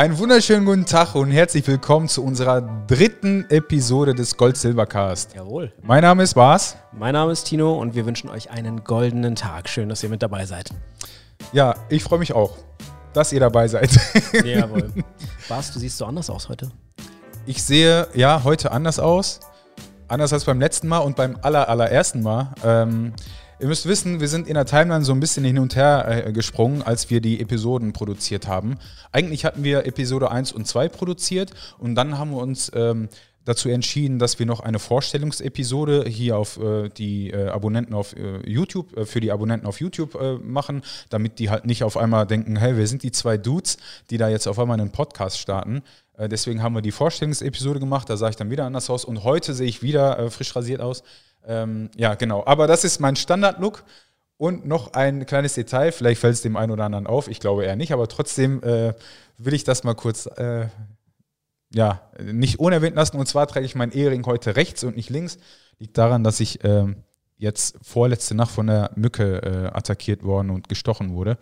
Einen 0.00 0.16
wunderschönen 0.16 0.64
guten 0.64 0.86
Tag 0.86 1.14
und 1.14 1.30
herzlich 1.30 1.66
willkommen 1.66 2.08
zu 2.08 2.24
unserer 2.24 2.62
dritten 2.86 3.44
Episode 3.50 4.14
des 4.14 4.38
Gold-Silber-Cast. 4.38 5.34
Jawohl. 5.34 5.74
Mein 5.82 6.00
Name 6.00 6.22
ist 6.22 6.32
Bas. 6.32 6.78
Mein 6.90 7.12
Name 7.12 7.32
ist 7.32 7.44
Tino 7.44 7.74
und 7.74 7.94
wir 7.94 8.06
wünschen 8.06 8.30
euch 8.30 8.50
einen 8.50 8.82
goldenen 8.82 9.34
Tag. 9.34 9.68
Schön, 9.68 9.90
dass 9.90 10.02
ihr 10.02 10.08
mit 10.08 10.22
dabei 10.22 10.46
seid. 10.46 10.70
Ja, 11.52 11.74
ich 11.90 12.02
freue 12.02 12.18
mich 12.18 12.32
auch, 12.32 12.56
dass 13.12 13.30
ihr 13.34 13.40
dabei 13.40 13.68
seid. 13.68 13.90
Jawohl. 14.42 14.90
Bas, 15.50 15.70
du 15.70 15.78
siehst 15.78 15.98
so 15.98 16.06
anders 16.06 16.30
aus 16.30 16.48
heute. 16.48 16.70
Ich 17.44 17.62
sehe 17.62 18.08
ja 18.14 18.42
heute 18.42 18.72
anders 18.72 18.98
aus. 18.98 19.40
Anders 20.08 20.32
als 20.32 20.46
beim 20.46 20.60
letzten 20.60 20.88
Mal 20.88 21.00
und 21.00 21.14
beim 21.14 21.36
aller, 21.42 21.68
allerersten 21.68 22.22
Mal. 22.22 22.54
Ähm, 22.64 23.12
ihr 23.60 23.68
müsst 23.68 23.86
wissen, 23.86 24.20
wir 24.20 24.28
sind 24.28 24.48
in 24.48 24.54
der 24.54 24.66
Timeline 24.66 25.04
so 25.04 25.12
ein 25.12 25.20
bisschen 25.20 25.44
hin 25.44 25.58
und 25.58 25.76
her 25.76 26.26
äh, 26.26 26.32
gesprungen, 26.32 26.82
als 26.82 27.10
wir 27.10 27.20
die 27.20 27.40
Episoden 27.40 27.92
produziert 27.92 28.46
haben. 28.46 28.78
Eigentlich 29.12 29.44
hatten 29.44 29.64
wir 29.64 29.86
Episode 29.86 30.30
1 30.30 30.52
und 30.52 30.66
2 30.66 30.88
produziert 30.88 31.52
und 31.78 31.94
dann 31.94 32.18
haben 32.18 32.30
wir 32.30 32.38
uns 32.38 32.70
ähm, 32.74 33.08
dazu 33.44 33.68
entschieden, 33.68 34.18
dass 34.18 34.38
wir 34.38 34.46
noch 34.46 34.60
eine 34.60 34.78
Vorstellungsepisode 34.78 36.04
hier 36.06 36.36
auf 36.36 36.58
äh, 36.58 36.88
die 36.88 37.30
äh, 37.30 37.48
Abonnenten 37.48 37.94
auf 37.94 38.14
äh, 38.16 38.38
YouTube, 38.48 38.96
äh, 38.96 39.06
für 39.06 39.20
die 39.20 39.32
Abonnenten 39.32 39.66
auf 39.66 39.80
YouTube 39.80 40.14
äh, 40.14 40.34
machen, 40.34 40.82
damit 41.08 41.38
die 41.38 41.50
halt 41.50 41.64
nicht 41.66 41.82
auf 41.82 41.96
einmal 41.96 42.26
denken, 42.26 42.56
hey, 42.56 42.76
wir 42.76 42.86
sind 42.86 43.02
die 43.02 43.12
zwei 43.12 43.38
Dudes, 43.38 43.78
die 44.10 44.18
da 44.18 44.28
jetzt 44.28 44.46
auf 44.46 44.58
einmal 44.58 44.80
einen 44.80 44.92
Podcast 44.92 45.38
starten. 45.38 45.82
Äh, 46.16 46.28
deswegen 46.28 46.62
haben 46.62 46.74
wir 46.74 46.82
die 46.82 46.92
Vorstellungsepisode 46.92 47.80
gemacht, 47.80 48.08
da 48.10 48.16
sah 48.16 48.28
ich 48.28 48.36
dann 48.36 48.50
wieder 48.50 48.64
anders 48.64 48.90
aus 48.90 49.04
und 49.04 49.24
heute 49.24 49.54
sehe 49.54 49.68
ich 49.68 49.82
wieder 49.82 50.30
frisch 50.30 50.54
rasiert 50.54 50.80
aus. 50.80 51.02
Ähm, 51.46 51.90
ja, 51.96 52.14
genau. 52.14 52.44
Aber 52.46 52.66
das 52.66 52.84
ist 52.84 53.00
mein 53.00 53.16
Standard-Look. 53.16 53.84
Und 54.36 54.66
noch 54.66 54.94
ein 54.94 55.26
kleines 55.26 55.52
Detail, 55.52 55.92
vielleicht 55.92 56.18
fällt 56.18 56.32
es 56.32 56.40
dem 56.40 56.56
einen 56.56 56.72
oder 56.72 56.84
anderen 56.84 57.06
auf, 57.06 57.28
ich 57.28 57.40
glaube 57.40 57.66
eher 57.66 57.76
nicht, 57.76 57.92
aber 57.92 58.08
trotzdem 58.08 58.62
äh, 58.62 58.94
will 59.36 59.52
ich 59.52 59.64
das 59.64 59.84
mal 59.84 59.92
kurz 59.92 60.24
äh, 60.24 60.68
ja, 61.74 62.00
nicht 62.22 62.58
unerwähnt 62.58 62.96
lassen. 62.96 63.18
Und 63.18 63.26
zwar 63.26 63.46
trage 63.46 63.66
ich 63.66 63.74
meinen 63.74 63.92
Ehering 63.92 64.24
heute 64.24 64.56
rechts 64.56 64.82
und 64.82 64.96
nicht 64.96 65.10
links. 65.10 65.36
Liegt 65.78 65.98
daran, 65.98 66.24
dass 66.24 66.40
ich 66.40 66.64
ähm, 66.64 67.04
jetzt 67.36 67.76
vorletzte 67.82 68.34
Nacht 68.34 68.50
von 68.50 68.66
der 68.66 68.90
Mücke 68.94 69.42
äh, 69.42 69.76
attackiert 69.76 70.22
worden 70.22 70.50
und 70.50 70.68
gestochen 70.68 71.12
wurde. 71.12 71.38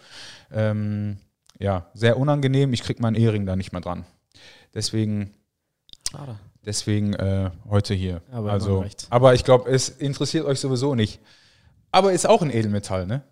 Ähm, 0.53 1.19
ja, 1.59 1.87
sehr 1.95 2.19
unangenehm. 2.19 2.73
Ich 2.73 2.83
kriege 2.83 3.03
meinen 3.03 3.17
Ehering 3.17 3.47
da 3.47 3.57
nicht 3.57 3.73
mehr 3.73 3.81
dran. 3.81 4.07
Deswegen, 4.75 5.35
Schade. 6.11 6.39
Deswegen 6.69 7.15
äh, 7.15 7.51
heute 7.69 7.95
hier. 7.95 8.23
Aber 8.31 8.53
also, 8.53 8.85
aber 9.11 9.35
ich 9.35 9.43
glaube, 9.43 9.71
es 9.71 9.89
interessiert 9.89 10.45
euch 10.45 10.61
sowieso 10.61 10.95
nicht. 10.95 11.21
Aber 11.91 12.13
ist 12.13 12.29
auch 12.29 12.43
ein 12.43 12.51
Edelmetall, 12.51 13.07
ne? 13.07 13.23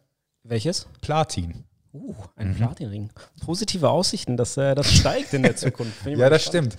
Welches? 0.42 0.86
Platin. 1.02 1.64
Uh, 1.92 2.14
ein 2.34 2.54
Platinring. 2.54 3.10
Positive 3.44 3.88
Aussichten, 3.88 4.36
dass 4.36 4.56
äh, 4.56 4.74
das 4.74 4.90
steigt 4.92 5.34
in 5.34 5.42
der 5.42 5.56
Zukunft. 5.56 6.06
Ja, 6.06 6.28
das 6.30 6.44
stimmt. 6.44 6.76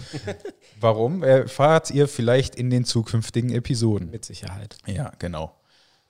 Warum? 0.80 1.24
Erfahrt 1.24 1.92
ihr 1.92 2.08
vielleicht 2.08 2.56
in 2.56 2.70
den 2.70 2.86
zukünftigen 2.86 3.52
Episoden. 3.52 4.12
Mit 4.12 4.26
Sicherheit. 4.26 4.78
Ja, 4.86 5.12
genau. 5.20 5.56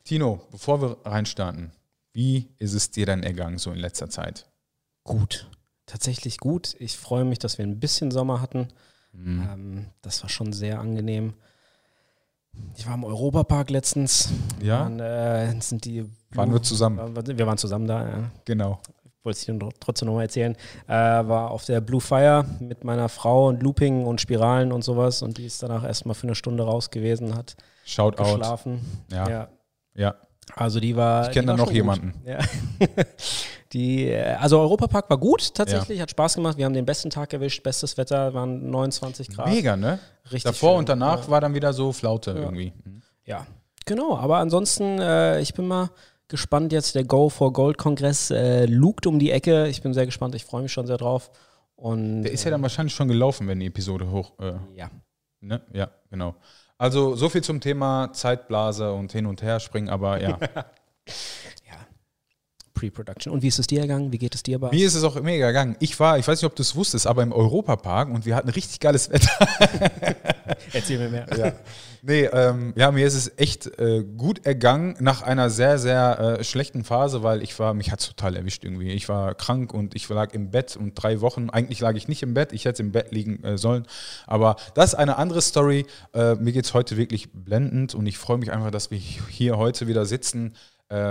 Tino, 0.03 0.41
bevor 0.51 0.81
wir 0.81 0.97
reinstarten, 1.03 1.71
wie 2.13 2.49
ist 2.57 2.73
es 2.73 2.91
dir 2.91 3.05
denn 3.05 3.23
ergangen 3.23 3.57
so 3.57 3.71
in 3.71 3.79
letzter 3.79 4.09
Zeit? 4.09 4.49
Gut. 5.03 5.49
Tatsächlich 5.85 6.37
gut. 6.37 6.75
Ich 6.79 6.97
freue 6.97 7.25
mich, 7.25 7.39
dass 7.39 7.57
wir 7.57 7.65
ein 7.65 7.79
bisschen 7.79 8.11
Sommer 8.11 8.41
hatten. 8.41 8.69
Mhm. 9.17 9.49
Ähm, 9.51 9.85
das 10.01 10.21
war 10.23 10.29
schon 10.29 10.53
sehr 10.53 10.79
angenehm. 10.79 11.33
Ich 12.75 12.87
war 12.87 12.93
im 12.95 13.03
Europapark 13.03 13.69
letztens. 13.69 14.29
Ja? 14.61 14.81
Waren, 14.81 14.99
äh, 14.99 15.59
sind 15.61 15.85
die 15.85 16.05
Waren 16.31 16.51
wir 16.53 16.61
zusammen? 16.61 16.97
Waren- 17.15 17.37
Wir 17.37 17.45
waren 17.47 17.57
zusammen 17.57 17.87
da, 17.87 18.07
ja. 18.07 18.31
Genau. 18.45 18.79
wollte 19.23 19.39
es 19.39 19.45
dir 19.45 19.57
trotzdem 19.79 20.07
nochmal 20.07 20.23
erzählen, 20.23 20.55
äh, 20.87 20.93
war 20.93 21.51
auf 21.51 21.65
der 21.65 21.81
Blue 21.81 21.99
Fire 21.99 22.45
mit 22.59 22.83
meiner 22.85 23.09
Frau 23.09 23.47
und 23.49 23.61
Looping 23.61 24.05
und 24.05 24.21
Spiralen 24.21 24.71
und 24.71 24.83
sowas 24.83 25.21
und 25.21 25.37
die 25.37 25.45
ist 25.45 25.61
danach 25.61 25.83
erstmal 25.83 26.15
für 26.15 26.27
eine 26.27 26.35
Stunde 26.35 26.63
raus 26.63 26.89
gewesen, 26.91 27.35
hat 27.35 27.57
Shout 27.85 28.17
out. 28.17 28.17
geschlafen. 28.17 28.79
Ja. 29.11 29.29
Ja. 29.29 29.47
Ja. 29.95 30.15
Also 30.55 30.79
die 30.79 30.95
war. 30.95 31.27
Ich 31.27 31.33
kenn 31.33 31.43
die 31.43 31.47
da 31.47 31.57
noch 31.57 31.71
jemanden. 31.71 32.13
Ja. 32.25 32.39
die, 33.73 34.07
äh, 34.07 34.33
also 34.35 34.59
Europapark 34.59 35.09
war 35.09 35.17
gut 35.17 35.53
tatsächlich, 35.53 36.01
hat 36.01 36.11
Spaß 36.11 36.35
gemacht. 36.35 36.57
Wir 36.57 36.65
haben 36.65 36.73
den 36.73 36.85
besten 36.85 37.09
Tag 37.09 37.33
erwischt, 37.33 37.63
bestes 37.63 37.97
Wetter, 37.97 38.33
waren 38.33 38.69
29 38.69 39.29
Grad. 39.29 39.49
Mega, 39.49 39.75
ne? 39.75 39.99
Richtig 40.25 40.43
Davor 40.43 40.71
schön. 40.71 40.79
und 40.79 40.89
danach 40.89 41.25
Ja. 41.25 41.29
war 41.29 41.41
dann 41.41 41.53
wieder 41.53 41.73
so 41.73 41.91
Flaute 41.91 42.31
irgendwie. 42.31 42.73
Ja, 43.25 43.45
genau. 43.85 44.17
Aber 44.17 44.37
ansonsten, 44.37 44.99
äh, 44.99 45.41
ich 45.41 45.53
bin 45.53 45.67
mal 45.67 45.89
gespannt 46.27 46.71
jetzt. 46.73 46.95
Der 46.95 47.03
Go 47.03 47.29
for 47.29 47.53
Gold 47.53 47.77
Kongress 47.77 48.31
äh, 48.31 48.65
lugt 48.65 49.05
um 49.05 49.19
die 49.19 49.31
Ecke. 49.31 49.67
Ich 49.67 49.81
bin 49.81 49.93
sehr 49.93 50.05
gespannt. 50.05 50.35
Ich 50.35 50.45
freue 50.45 50.61
mich 50.63 50.71
schon 50.71 50.87
sehr 50.87 50.97
drauf. 50.97 51.29
Und 51.75 52.23
Der 52.23 52.31
ist 52.31 52.43
ja 52.43 52.51
dann 52.51 52.61
wahrscheinlich 52.63 52.95
schon 52.95 53.07
gelaufen, 53.07 53.47
wenn 53.47 53.59
die 53.59 53.67
Episode 53.67 54.09
hoch. 54.09 54.31
Äh, 54.39 54.49
äh, 54.49 54.53
ja. 54.75 54.89
ne? 55.41 55.61
Ja, 55.73 55.91
genau. 56.09 56.35
Also 56.79 57.15
so 57.15 57.29
viel 57.29 57.43
zum 57.43 57.59
Thema 57.59 58.13
Zeitblase 58.13 58.93
und 58.93 59.11
hin 59.11 59.25
und 59.25 59.41
her 59.41 59.59
springen, 59.59 59.89
aber 59.89 60.21
ja. 60.21 60.37
Pre-Production. 62.77 63.33
Und 63.33 63.41
wie 63.41 63.47
ist 63.47 63.57
es 63.57 63.65
dir 63.65 63.81
ergangen? 63.81 64.11
Wie 64.11 64.19
geht 64.19 64.35
es 64.35 64.43
dir, 64.43 64.59
Bas? 64.59 64.71
Mir 64.71 64.85
ist 64.85 64.93
es 64.93 65.03
auch 65.03 65.19
mega 65.21 65.47
gegangen. 65.47 65.75
Ich 65.79 65.99
war, 65.99 66.19
ich 66.19 66.27
weiß 66.27 66.39
nicht, 66.39 66.45
ob 66.45 66.55
du 66.55 66.61
es 66.61 66.75
wusstest, 66.75 67.07
aber 67.07 67.23
im 67.23 67.31
Europapark 67.31 68.09
und 68.09 68.25
wir 68.25 68.35
hatten 68.35 68.49
richtig 68.49 68.79
geiles 68.79 69.09
Wetter. 69.09 69.31
Erzähl 70.73 70.99
mir 70.99 71.09
mehr. 71.09 71.25
Ja. 71.35 71.53
Nee, 72.03 72.25
ähm, 72.25 72.73
ja, 72.75 72.91
mir 72.91 73.07
ist 73.07 73.15
es 73.15 73.31
echt 73.37 73.79
äh, 73.79 74.03
gut 74.03 74.45
ergangen 74.45 74.95
nach 74.99 75.23
einer 75.23 75.49
sehr, 75.49 75.79
sehr 75.79 76.37
äh, 76.39 76.43
schlechten 76.43 76.83
Phase, 76.83 77.23
weil 77.23 77.41
ich 77.41 77.57
war, 77.57 77.73
mich 77.73 77.91
hat 77.91 77.99
es 77.99 78.07
total 78.07 78.35
erwischt 78.35 78.63
irgendwie. 78.63 78.91
Ich 78.91 79.09
war 79.09 79.33
krank 79.33 79.73
und 79.73 79.95
ich 79.95 80.07
lag 80.07 80.33
im 80.33 80.51
Bett 80.51 80.77
und 80.77 80.93
drei 80.93 81.19
Wochen, 81.21 81.49
eigentlich 81.49 81.79
lag 81.79 81.95
ich 81.95 82.07
nicht 82.07 82.21
im 82.21 82.35
Bett, 82.35 82.53
ich 82.53 82.65
hätte 82.65 82.83
im 82.83 82.91
Bett 82.91 83.11
liegen 83.11 83.43
äh, 83.43 83.57
sollen. 83.57 83.87
Aber 84.27 84.55
das 84.75 84.93
ist 84.93 84.95
eine 84.95 85.17
andere 85.17 85.41
Story. 85.41 85.87
Äh, 86.13 86.35
mir 86.35 86.51
geht 86.51 86.65
es 86.65 86.75
heute 86.75 86.95
wirklich 86.95 87.31
blendend 87.33 87.95
und 87.95 88.05
ich 88.05 88.19
freue 88.19 88.37
mich 88.37 88.51
einfach, 88.51 88.69
dass 88.69 88.91
wir 88.91 88.99
hier 88.99 89.57
heute 89.57 89.87
wieder 89.87 90.05
sitzen 90.05 90.53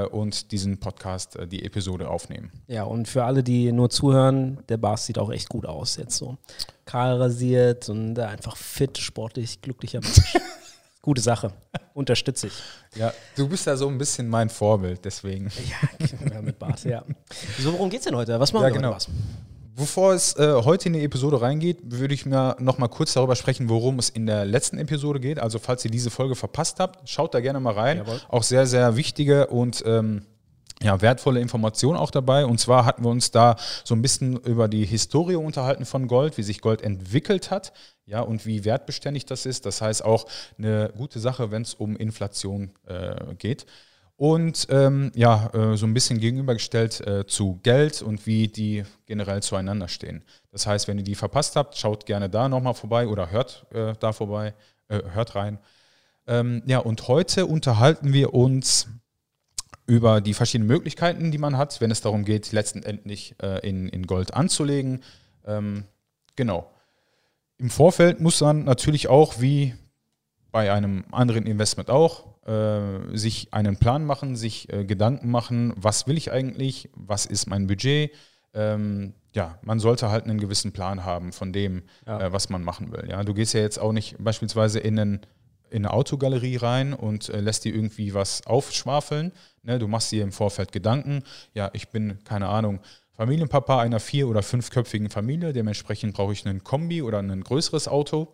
und 0.07 0.53
diesen 0.53 0.79
Podcast, 0.79 1.37
äh, 1.37 1.47
die 1.47 1.65
Episode 1.65 2.09
aufnehmen. 2.09 2.51
Ja, 2.67 2.85
und 2.85 3.09
für 3.09 3.25
alle, 3.25 3.43
die 3.43 3.73
nur 3.73 3.91
zuhören, 3.91 4.59
der 4.69 4.77
Bas 4.79 5.07
sieht 5.07 5.19
auch 5.19 5.31
echt 5.31 5.49
gut 5.49 5.67
aus 5.67 5.97
jetzt 5.97 6.17
so. 6.17 6.37
Kahl 6.85 7.17
rasiert 7.21 7.89
und 7.89 8.17
äh, 8.19 8.23
einfach 8.23 8.57
fit, 8.57 8.97
sportlich, 8.99 9.61
glücklicher 9.61 10.01
Mensch. 10.01 10.35
Gute 11.03 11.21
Sache. 11.21 11.53
Unterstütze 11.95 12.49
ich. 12.49 12.55
Ja, 12.97 13.13
du 13.37 13.49
bist 13.49 13.67
ja 13.67 13.77
so 13.77 13.87
ein 13.89 13.97
bisschen 13.97 14.27
mein 14.29 14.49
Vorbild, 14.49 15.05
deswegen. 15.05 15.51
Ja, 16.31 16.41
mit 16.43 16.59
Bas, 16.59 16.83
ja. 16.85 17.05
So, 17.61 17.73
worum 17.73 17.91
geht's 17.91 18.05
denn 18.07 18.17
heute? 18.17 18.41
Was 18.41 18.53
machen 18.53 18.65
Ja, 18.65 18.69
wir 18.71 18.75
genau. 18.77 18.95
heute, 18.95 19.07
Bas? 19.07 19.09
Bevor 19.77 20.15
es 20.15 20.35
äh, 20.37 20.55
heute 20.65 20.89
in 20.89 20.95
die 20.95 21.05
Episode 21.05 21.43
reingeht, 21.43 21.77
würde 21.83 22.15
ich 22.15 22.25
mir 22.25 22.57
noch 22.59 22.79
mal 22.79 22.89
kurz 22.89 23.13
darüber 23.13 23.37
sprechen, 23.37 23.69
worum 23.69 23.99
es 23.99 24.09
in 24.09 24.25
der 24.25 24.47
letzten 24.47 24.79
Episode 24.79 25.21
geht. 25.21 25.39
Also 25.39 25.59
falls 25.59 25.85
ihr 25.85 25.91
diese 25.91 26.09
Folge 26.09 26.35
verpasst 26.35 26.81
habt, 26.81 27.07
schaut 27.07 27.35
da 27.35 27.41
gerne 27.41 27.61
mal 27.61 27.75
rein. 27.75 27.99
Jawohl. 27.99 28.21
Auch 28.31 28.43
sehr, 28.43 28.67
sehr 28.67 28.97
wichtige 28.97 29.49
und 29.49 29.85
ähm, 29.85 30.25
ja, 30.81 31.03
wertvolle 31.03 31.41
Informationen 31.41 31.99
auch 31.99 32.11
dabei. 32.11 32.47
Und 32.47 32.59
zwar 32.59 32.87
hatten 32.87 33.05
wir 33.05 33.11
uns 33.11 33.33
da 33.33 33.57
so 33.85 33.95
ein 33.95 34.01
bisschen 34.01 34.39
über 34.39 34.67
die 34.67 34.87
Historie 34.87 35.37
unterhalten 35.37 35.85
von 35.85 36.09
Gold, 36.09 36.39
wie 36.39 36.43
sich 36.43 36.63
Gold 36.63 36.81
entwickelt 36.81 37.51
hat, 37.51 37.75
ja, 38.07 38.23
und 38.23 38.47
wie 38.47 38.65
wertbeständig 38.65 39.27
das 39.27 39.45
ist. 39.45 39.67
Das 39.67 39.83
heißt 39.83 40.03
auch 40.03 40.25
eine 40.57 40.91
gute 40.97 41.21
Sache, 41.21 41.51
wenn 41.51 41.61
es 41.61 41.75
um 41.75 41.97
Inflation 41.97 42.71
äh, 42.87 43.35
geht. 43.35 43.67
Und 44.17 44.67
ähm, 44.71 45.13
ja, 45.15 45.51
äh, 45.53 45.77
so 45.77 45.87
ein 45.87 45.93
bisschen 45.93 46.21
gegenübergestellt 46.21 47.07
äh, 47.07 47.27
zu 47.27 47.61
Geld 47.63 48.01
und 48.01 48.27
wie 48.27 48.49
die 48.49 48.85
generell 49.05 49.43
zueinander 49.43 49.89
stehen. 49.89 50.25
Das 50.51 50.67
heißt, 50.67 50.89
wenn 50.89 50.97
ihr 50.97 51.05
die 51.05 51.15
verpasst 51.15 51.55
habt, 51.55 51.77
schaut 51.77 52.07
gerne 52.07 52.31
da 52.31 52.49
nochmal 52.49 52.73
vorbei 52.73 53.09
oder 53.09 53.31
hört 53.31 53.67
äh, 53.73 53.93
da 54.01 54.13
vorbei, 54.13 54.55
äh, 54.89 55.03
hört 55.13 55.35
rein. 55.35 55.59
Ähm, 56.27 56.63
ja, 56.65 56.79
und 56.79 57.09
heute 57.09 57.45
unterhalten 57.45 58.15
wir 58.15 58.33
uns 58.33 58.89
über 59.87 60.23
die 60.23 60.35
verschiedenen 60.35 60.69
Möglichkeiten, 60.69 61.31
die 61.31 61.39
man 61.39 61.59
hat, 61.59 61.81
wenn 61.83 61.91
es 61.91 62.01
darum 62.01 62.25
geht, 62.25 62.53
letztendlich 62.53 63.37
äh, 63.43 63.69
in, 63.69 63.89
in 63.89 64.07
Gold 64.07 64.33
anzulegen. 64.35 65.03
Ähm, 65.45 65.85
genau. 66.37 66.71
Im 67.59 67.71
Vorfeld 67.71 68.21
muss 68.21 68.41
man 68.41 68.65
natürlich 68.65 69.09
auch, 69.09 69.41
wie 69.41 69.75
bei 70.51 70.73
einem 70.73 71.05
anderen 71.13 71.47
Investment 71.47 71.91
auch, 71.91 72.25
äh, 72.47 73.17
sich 73.17 73.53
einen 73.53 73.77
Plan 73.77 74.05
machen, 74.05 74.37
sich 74.37 74.73
äh, 74.73 74.85
Gedanken 74.85 75.31
machen, 75.31 75.73
was 75.77 76.07
will 76.07 76.17
ich 76.17 76.31
eigentlich, 76.33 76.89
was 76.95 77.27
ist 77.27 77.47
mein 77.47 77.67
Budget. 77.67 78.13
Ähm, 78.55 79.15
ja, 79.35 79.59
man 79.63 79.79
sollte 79.81 80.11
halt 80.11 80.25
einen 80.25 80.39
gewissen 80.39 80.73
Plan 80.73 81.05
haben 81.05 81.33
von 81.33 81.53
dem, 81.53 81.83
Ja. 82.07 82.21
äh, 82.21 82.33
was 82.33 82.49
man 82.49 82.63
machen 82.63 82.93
will. 82.93 83.07
Ja, 83.11 83.23
du 83.23 83.35
gehst 83.35 83.53
ja 83.55 83.61
jetzt 83.61 83.79
auch 83.79 83.93
nicht 83.93 84.17
beispielsweise 84.19 84.79
in, 84.79 84.99
einen, 84.99 85.21
in 85.69 85.85
eine 85.85 85.93
Autogalerie 85.93 86.57
rein 86.57 86.95
und 86.95 87.29
äh, 87.29 87.41
lässt 87.41 87.65
dir 87.65 87.75
irgendwie 87.75 88.15
was 88.15 88.47
aufschwafeln. 88.47 89.33
Ne? 89.63 89.79
Du 89.79 89.89
machst 89.89 90.11
dir 90.13 90.23
im 90.23 90.33
Vorfeld 90.33 90.73
Gedanken. 90.73 91.23
Ja, 91.53 91.71
ich 91.75 91.89
bin, 91.91 92.23
keine 92.25 92.49
Ahnung, 92.49 92.81
Familienpapa 93.17 93.81
einer 93.81 93.99
vier- 94.01 94.29
oder 94.29 94.43
fünfköpfigen 94.43 95.11
Familie. 95.11 95.53
Dementsprechend 95.53 96.15
brauche 96.15 96.33
ich 96.33 96.47
einen 96.47 96.63
Kombi 96.65 97.03
oder 97.03 97.19
ein 97.19 97.43
größeres 97.43 97.89
Auto. 97.89 98.33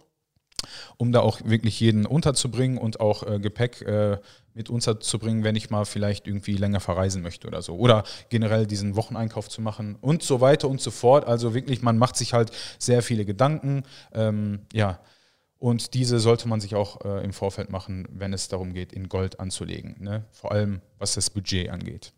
Um 0.96 1.12
da 1.12 1.20
auch 1.20 1.40
wirklich 1.44 1.78
jeden 1.80 2.06
unterzubringen 2.06 2.78
und 2.78 3.00
auch 3.00 3.22
äh, 3.24 3.38
Gepäck 3.38 3.82
äh, 3.82 4.18
mit 4.54 4.70
unterzubringen, 4.70 5.44
wenn 5.44 5.56
ich 5.56 5.70
mal 5.70 5.84
vielleicht 5.84 6.26
irgendwie 6.26 6.56
länger 6.56 6.80
verreisen 6.80 7.22
möchte 7.22 7.46
oder 7.46 7.62
so. 7.62 7.76
Oder 7.76 8.04
generell 8.28 8.66
diesen 8.66 8.96
Wocheneinkauf 8.96 9.48
zu 9.48 9.60
machen 9.62 9.96
und 10.00 10.22
so 10.22 10.40
weiter 10.40 10.68
und 10.68 10.80
so 10.80 10.90
fort. 10.90 11.26
Also 11.26 11.54
wirklich, 11.54 11.82
man 11.82 11.98
macht 11.98 12.16
sich 12.16 12.32
halt 12.34 12.50
sehr 12.78 13.02
viele 13.02 13.24
Gedanken. 13.24 13.84
Ähm, 14.12 14.60
ja. 14.72 15.00
Und 15.58 15.94
diese 15.94 16.18
sollte 16.18 16.48
man 16.48 16.60
sich 16.60 16.74
auch 16.74 17.04
äh, 17.04 17.24
im 17.24 17.32
Vorfeld 17.32 17.70
machen, 17.70 18.08
wenn 18.10 18.32
es 18.32 18.48
darum 18.48 18.74
geht, 18.74 18.92
in 18.92 19.08
Gold 19.08 19.38
anzulegen. 19.38 19.96
Ne? 20.00 20.24
Vor 20.32 20.52
allem, 20.52 20.80
was 20.98 21.14
das 21.14 21.30
Budget 21.30 21.70
angeht. 21.70 22.12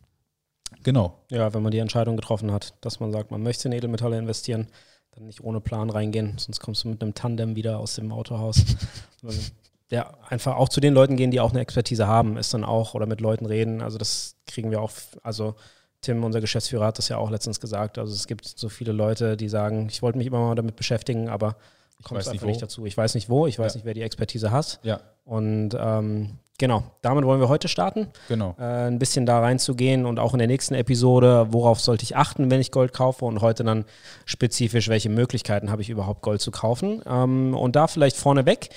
Genau. 0.82 1.20
Ja, 1.30 1.52
wenn 1.54 1.62
man 1.62 1.70
die 1.70 1.78
Entscheidung 1.78 2.16
getroffen 2.16 2.50
hat, 2.52 2.74
dass 2.80 3.00
man 3.00 3.12
sagt, 3.12 3.30
man 3.30 3.42
möchte 3.42 3.68
in 3.68 3.72
Edelmetalle 3.72 4.18
investieren, 4.18 4.68
dann 5.14 5.26
nicht 5.26 5.42
ohne 5.42 5.60
Plan 5.60 5.90
reingehen, 5.90 6.36
sonst 6.38 6.60
kommst 6.60 6.84
du 6.84 6.88
mit 6.88 7.02
einem 7.02 7.14
Tandem 7.14 7.56
wieder 7.56 7.78
aus 7.78 7.94
dem 7.94 8.10
Autohaus. 8.12 8.64
ja, 9.90 10.12
einfach 10.28 10.56
auch 10.56 10.68
zu 10.68 10.80
den 10.80 10.94
Leuten 10.94 11.16
gehen, 11.16 11.30
die 11.30 11.40
auch 11.40 11.50
eine 11.50 11.60
Expertise 11.60 12.06
haben, 12.06 12.36
ist 12.36 12.52
dann 12.52 12.64
auch, 12.64 12.94
oder 12.94 13.06
mit 13.06 13.20
Leuten 13.20 13.46
reden. 13.46 13.80
Also 13.80 13.98
das 13.98 14.36
kriegen 14.46 14.70
wir 14.70 14.80
auch, 14.80 14.90
also 15.22 15.54
Tim, 16.00 16.22
unser 16.24 16.40
Geschäftsführer, 16.40 16.86
hat 16.86 16.98
das 16.98 17.08
ja 17.08 17.16
auch 17.16 17.30
letztens 17.30 17.60
gesagt. 17.60 17.98
Also 17.98 18.12
es 18.12 18.26
gibt 18.26 18.44
so 18.44 18.68
viele 18.68 18.92
Leute, 18.92 19.36
die 19.36 19.48
sagen, 19.48 19.88
ich 19.88 20.02
wollte 20.02 20.18
mich 20.18 20.26
immer 20.26 20.40
mal 20.40 20.54
damit 20.54 20.76
beschäftigen, 20.76 21.28
aber 21.28 21.56
kommst 22.02 22.28
einfach 22.28 22.42
nicht, 22.42 22.54
nicht, 22.54 22.62
dazu. 22.62 22.84
Ich 22.86 22.96
weiß 22.96 23.14
nicht 23.14 23.28
wo, 23.28 23.46
ich 23.46 23.58
weiß 23.58 23.74
ja. 23.74 23.78
nicht, 23.78 23.84
wer 23.84 23.94
die 23.94 24.02
Expertise 24.02 24.50
hat. 24.50 24.80
Ja. 24.82 25.00
Und 25.24 25.70
ähm, 25.78 26.38
genau, 26.58 26.84
damit 27.02 27.24
wollen 27.24 27.40
wir 27.40 27.48
heute 27.48 27.68
starten. 27.68 28.08
Genau. 28.28 28.54
Äh, 28.58 28.88
ein 28.88 28.98
bisschen 28.98 29.26
da 29.26 29.40
reinzugehen 29.40 30.04
und 30.04 30.18
auch 30.18 30.34
in 30.34 30.38
der 30.38 30.48
nächsten 30.48 30.74
Episode, 30.74 31.48
worauf 31.50 31.80
sollte 31.80 32.04
ich 32.04 32.16
achten, 32.16 32.50
wenn 32.50 32.60
ich 32.60 32.70
Gold 32.70 32.92
kaufe 32.92 33.24
und 33.24 33.40
heute 33.40 33.64
dann 33.64 33.84
spezifisch, 34.26 34.88
welche 34.88 35.08
Möglichkeiten 35.08 35.70
habe 35.70 35.82
ich 35.82 35.90
überhaupt 35.90 36.22
Gold 36.22 36.40
zu 36.40 36.50
kaufen. 36.50 37.02
Ähm, 37.06 37.54
und 37.54 37.76
da 37.76 37.86
vielleicht 37.86 38.16
vorneweg 38.16 38.70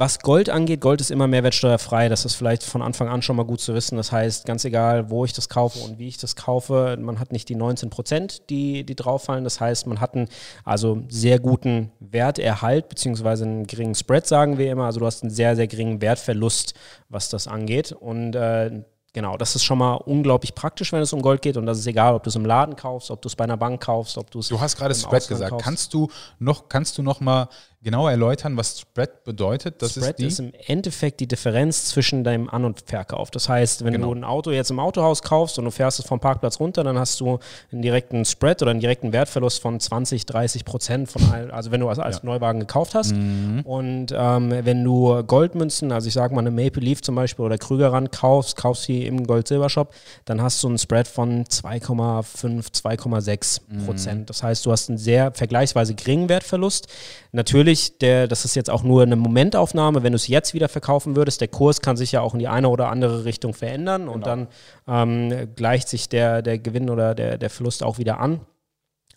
was 0.00 0.18
Gold 0.20 0.48
angeht, 0.48 0.80
Gold 0.80 1.02
ist 1.02 1.10
immer 1.10 1.26
mehrwertsteuerfrei. 1.26 2.08
Das 2.08 2.24
ist 2.24 2.34
vielleicht 2.34 2.62
von 2.62 2.80
Anfang 2.80 3.08
an 3.08 3.20
schon 3.20 3.36
mal 3.36 3.44
gut 3.44 3.60
zu 3.60 3.74
wissen. 3.74 3.96
Das 3.96 4.10
heißt, 4.10 4.46
ganz 4.46 4.64
egal, 4.64 5.10
wo 5.10 5.26
ich 5.26 5.34
das 5.34 5.50
kaufe 5.50 5.78
und 5.80 5.98
wie 5.98 6.08
ich 6.08 6.16
das 6.16 6.36
kaufe, 6.36 6.96
man 6.98 7.20
hat 7.20 7.32
nicht 7.32 7.50
die 7.50 7.54
19 7.54 7.90
Prozent, 7.90 8.48
die, 8.48 8.84
die 8.84 8.96
drauffallen. 8.96 9.44
Das 9.44 9.60
heißt, 9.60 9.86
man 9.86 10.00
hat 10.00 10.14
einen 10.14 10.28
also 10.64 11.02
sehr 11.10 11.38
guten 11.38 11.92
Werterhalt, 12.00 12.88
beziehungsweise 12.88 13.44
einen 13.44 13.66
geringen 13.66 13.94
Spread, 13.94 14.26
sagen 14.26 14.56
wir 14.56 14.72
immer. 14.72 14.86
Also 14.86 15.00
du 15.00 15.06
hast 15.06 15.22
einen 15.22 15.30
sehr, 15.30 15.54
sehr 15.54 15.66
geringen 15.66 16.00
Wertverlust, 16.00 16.72
was 17.10 17.28
das 17.28 17.46
angeht. 17.46 17.92
Und 17.92 18.34
äh, 18.34 18.82
Genau, 19.12 19.36
das 19.36 19.56
ist 19.56 19.64
schon 19.64 19.78
mal 19.78 19.94
unglaublich 19.94 20.54
praktisch, 20.54 20.92
wenn 20.92 21.02
es 21.02 21.12
um 21.12 21.20
Gold 21.20 21.42
geht. 21.42 21.56
Und 21.56 21.66
das 21.66 21.80
ist 21.80 21.86
egal, 21.86 22.14
ob 22.14 22.22
du 22.22 22.28
es 22.28 22.36
im 22.36 22.44
Laden 22.44 22.76
kaufst, 22.76 23.10
ob 23.10 23.20
du 23.20 23.26
es 23.26 23.34
bei 23.34 23.42
einer 23.42 23.56
Bank 23.56 23.82
kaufst, 23.82 24.16
ob 24.16 24.30
du 24.30 24.38
es. 24.38 24.48
Du 24.48 24.60
hast 24.60 24.76
gerade 24.76 24.94
Spread 24.94 25.26
gesagt. 25.26 25.50
Kaufst. 25.50 25.64
Kannst 25.64 25.94
du 25.94 26.08
noch, 26.38 26.68
kannst 26.68 26.96
du 26.96 27.02
noch 27.02 27.18
mal 27.18 27.48
genau 27.82 28.08
erläutern, 28.08 28.56
was 28.56 28.80
Spread 28.80 29.24
bedeutet? 29.24 29.80
Das 29.80 29.92
Spread 29.92 30.20
ist, 30.20 30.34
ist, 30.34 30.40
im 30.40 30.52
Endeffekt 30.66 31.20
die 31.20 31.26
Differenz 31.26 31.86
zwischen 31.86 32.24
deinem 32.24 32.48
An- 32.50 32.64
und 32.64 32.82
Verkauf. 32.86 33.30
Das 33.30 33.48
heißt, 33.48 33.84
wenn 33.84 33.94
genau. 33.94 34.08
du 34.08 34.20
ein 34.20 34.24
Auto 34.24 34.50
jetzt 34.50 34.70
im 34.70 34.78
Autohaus 34.78 35.22
kaufst 35.22 35.58
und 35.58 35.64
du 35.64 35.70
fährst 35.70 35.98
es 35.98 36.06
vom 36.06 36.20
Parkplatz 36.20 36.60
runter, 36.60 36.84
dann 36.84 36.98
hast 36.98 37.20
du 37.20 37.38
einen 37.72 37.82
direkten 37.82 38.24
Spread 38.24 38.60
oder 38.60 38.72
einen 38.72 38.80
direkten 38.80 39.12
Wertverlust 39.12 39.62
von 39.62 39.80
20, 39.80 40.26
30 40.26 40.64
Prozent 40.64 41.10
von 41.10 41.22
all, 41.32 41.50
also 41.50 41.70
wenn 41.70 41.80
du 41.80 41.88
als, 41.88 41.98
als 41.98 42.16
ja. 42.16 42.24
Neuwagen 42.24 42.60
gekauft 42.60 42.94
hast. 42.94 43.14
Mhm. 43.14 43.60
Und 43.64 44.14
ähm, 44.14 44.50
wenn 44.50 44.84
du 44.84 45.22
Goldmünzen, 45.24 45.90
also 45.92 46.08
ich 46.08 46.14
sage 46.14 46.34
mal 46.34 46.40
eine 46.40 46.50
Maple 46.50 46.82
Leaf 46.82 47.00
zum 47.00 47.14
Beispiel 47.14 47.44
oder 47.44 47.56
Krügerrand 47.56 48.12
kaufst, 48.12 48.56
kaufst 48.56 48.84
sie 48.84 49.06
im 49.06 49.26
Gold-Silber-Shop, 49.26 49.94
dann 50.26 50.42
hast 50.42 50.62
du 50.62 50.68
einen 50.68 50.78
Spread 50.78 51.08
von 51.08 51.44
2,5, 51.44 52.72
2,6 52.72 53.84
Prozent. 53.86 54.20
Mhm. 54.20 54.26
Das 54.26 54.42
heißt, 54.42 54.66
du 54.66 54.72
hast 54.72 54.90
einen 54.90 54.98
sehr 54.98 55.32
vergleichsweise 55.32 55.94
geringen 55.94 56.28
Wertverlust. 56.28 56.88
Natürlich 57.32 57.69
natürlich, 57.70 57.98
der, 57.98 58.26
das 58.26 58.44
ist 58.44 58.56
jetzt 58.56 58.70
auch 58.70 58.82
nur 58.82 59.02
eine 59.02 59.16
Momentaufnahme, 59.16 60.02
wenn 60.02 60.12
du 60.12 60.16
es 60.16 60.28
jetzt 60.28 60.54
wieder 60.54 60.68
verkaufen 60.68 61.16
würdest, 61.16 61.40
der 61.40 61.48
Kurs 61.48 61.80
kann 61.80 61.96
sich 61.96 62.12
ja 62.12 62.20
auch 62.20 62.34
in 62.34 62.40
die 62.40 62.48
eine 62.48 62.68
oder 62.68 62.88
andere 62.88 63.24
Richtung 63.24 63.54
verändern 63.54 64.02
genau. 64.02 64.12
und 64.12 64.26
dann 64.26 64.48
ähm, 64.88 65.54
gleicht 65.54 65.88
sich 65.88 66.08
der, 66.08 66.42
der 66.42 66.58
Gewinn 66.58 66.90
oder 66.90 67.14
der, 67.14 67.38
der 67.38 67.50
Verlust 67.50 67.82
auch 67.82 67.98
wieder 67.98 68.18
an. 68.20 68.40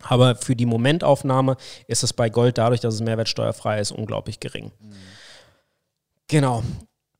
Aber 0.02 0.36
für 0.36 0.56
die 0.56 0.66
Momentaufnahme 0.66 1.56
ist 1.88 2.04
es 2.04 2.14
bei 2.14 2.30
Gold 2.30 2.58
dadurch, 2.58 2.82
dass 2.82 2.94
es 2.94 3.02
mehrwertsteuerfrei 3.02 3.80
ist, 3.80 3.92
unglaublich 3.92 4.40
gering. 4.40 4.72
Mhm. 4.80 4.94
Genau. 6.28 6.64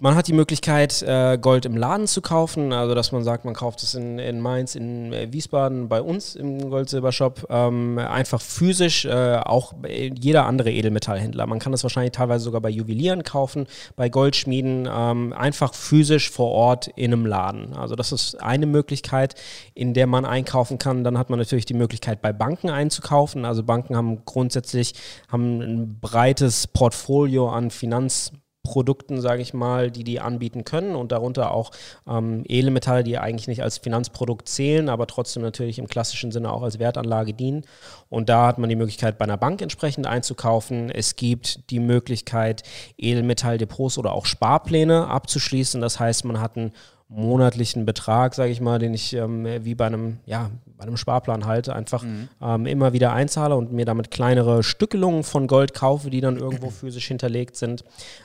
Man 0.04 0.16
hat 0.16 0.28
die 0.28 0.34
Möglichkeit, 0.34 1.02
äh, 1.02 1.38
Gold 1.38 1.66
im 1.66 1.78
Laden 1.78 2.08
zu 2.08 2.22
kaufen, 2.22 2.74
also 2.74 2.94
dass 2.94 3.14
man 3.14 3.24
sagt, 3.24 3.46
man 3.46 3.54
kauft 3.54 3.82
es 3.84 3.96
in, 3.96 4.20
in 4.20 4.42
Mainz, 4.42 4.76
in 4.76 5.14
äh, 5.14 5.32
Wiesbaden, 5.32 5.88
bei 5.88 6.02
uns 6.02 6.36
im 6.36 6.70
Gold-Silber-Shop, 6.70 7.48
ähm, 7.50 7.98
einfach 7.98 8.42
physisch, 8.42 9.06
äh, 9.06 9.38
auch 9.38 9.74
jeder 9.88 10.46
andere 10.46 10.74
Edelmetallhändler. 10.74 11.48
Man 11.48 11.60
kann 11.60 11.72
das 11.72 11.84
wahrscheinlich 11.84 12.12
teilweise 12.12 12.44
sogar 12.44 12.60
bei 12.60 12.70
Juwelieren 12.70 13.24
kaufen, 13.24 13.66
bei 13.96 14.10
Goldschmieden, 14.10 14.90
ähm, 14.94 15.32
einfach 15.32 15.74
physisch 15.74 16.30
vor 16.30 16.52
Ort 16.52 16.90
in 16.98 17.14
einem 17.14 17.26
Laden. 17.26 17.74
Also 17.74 17.96
das 17.96 18.12
ist 18.12 18.42
eine 18.42 18.66
Möglichkeit, 18.66 19.36
in 19.74 19.94
der 19.94 20.08
man 20.08 20.26
einkaufen 20.26 20.80
kann. 20.80 21.06
Dann 21.06 21.18
hat 21.18 21.30
man 21.30 21.40
natürlich 21.40 21.66
die 21.66 21.76
Möglichkeit, 21.76 22.22
bei 22.22 22.34
Banken 22.34 22.70
einzukaufen. 22.70 23.46
Also 23.46 23.64
Banken 23.64 23.96
haben 23.96 24.26
grundsätzlich 24.26 24.96
haben 25.32 25.62
ein 25.62 26.00
breites 26.02 26.68
Portfolio 26.68 27.48
an 27.48 27.72
Finanz 27.72 28.34
Produkten, 28.64 29.20
sage 29.20 29.42
ich 29.42 29.54
mal, 29.54 29.92
die 29.92 30.06
die 30.06 30.22
anbieten 30.22 30.64
können 30.64 30.96
und 30.96 31.12
darunter 31.12 31.52
auch 31.52 31.72
ähm, 32.08 32.44
Edelmetalle, 32.48 33.04
die 33.04 33.18
eigentlich 33.18 33.50
nicht 33.50 33.62
als 33.62 33.78
Finanzprodukt 33.78 34.48
zählen, 34.48 34.88
aber 34.88 35.06
trotzdem 35.06 35.44
natürlich 35.44 35.80
im 35.80 35.88
klassischen 35.88 36.32
Sinne 36.32 36.52
auch 36.52 36.64
als 36.64 36.80
Wertanlage 36.80 37.34
dienen. 37.34 37.66
Und 38.10 38.30
da 38.30 38.48
hat 38.48 38.60
man 38.60 38.70
die 38.70 38.78
Möglichkeit, 38.78 39.18
bei 39.18 39.26
einer 39.26 39.38
Bank 39.38 39.62
entsprechend 39.62 40.08
einzukaufen. 40.08 40.90
Es 40.90 41.18
gibt 41.18 41.70
die 41.72 41.80
Möglichkeit, 41.80 42.64
Edelmetalldepots 42.98 43.98
oder 43.98 44.14
auch 44.14 44.26
Sparpläne 44.26 45.08
abzuschließen. 45.08 45.82
Das 45.82 46.00
heißt, 46.00 46.24
man 46.24 46.40
hat 46.40 46.56
einen 46.56 46.72
monatlichen 47.16 47.86
Betrag, 47.86 48.34
sage 48.34 48.52
ich 48.52 48.60
mal, 48.60 48.80
den 48.80 48.94
ich 48.94 49.14
ähm, 49.14 49.46
wie 49.64 49.76
bei 49.76 49.86
einem, 49.86 50.18
ja, 50.26 50.50
bei 50.78 50.84
einem 50.84 50.98
Sparplan 50.98 51.46
halte, 51.46 51.76
einfach 51.76 52.04
mhm. 52.04 52.28
ähm, 52.42 52.66
immer 52.66 52.94
wieder 52.94 53.14
einzahle 53.14 53.56
und 53.56 53.72
mir 53.72 53.86
damit 53.86 54.12
kleinere 54.12 54.64
Stückelungen 54.64 55.24
von 55.24 55.48
Gold 55.48 55.74
kaufe, 55.74 56.10
die 56.10 56.22
dann 56.22 56.38
irgendwo 56.38 56.70
physisch 56.72 57.08
hinterlegt 57.08 57.56
sind. 57.56 57.84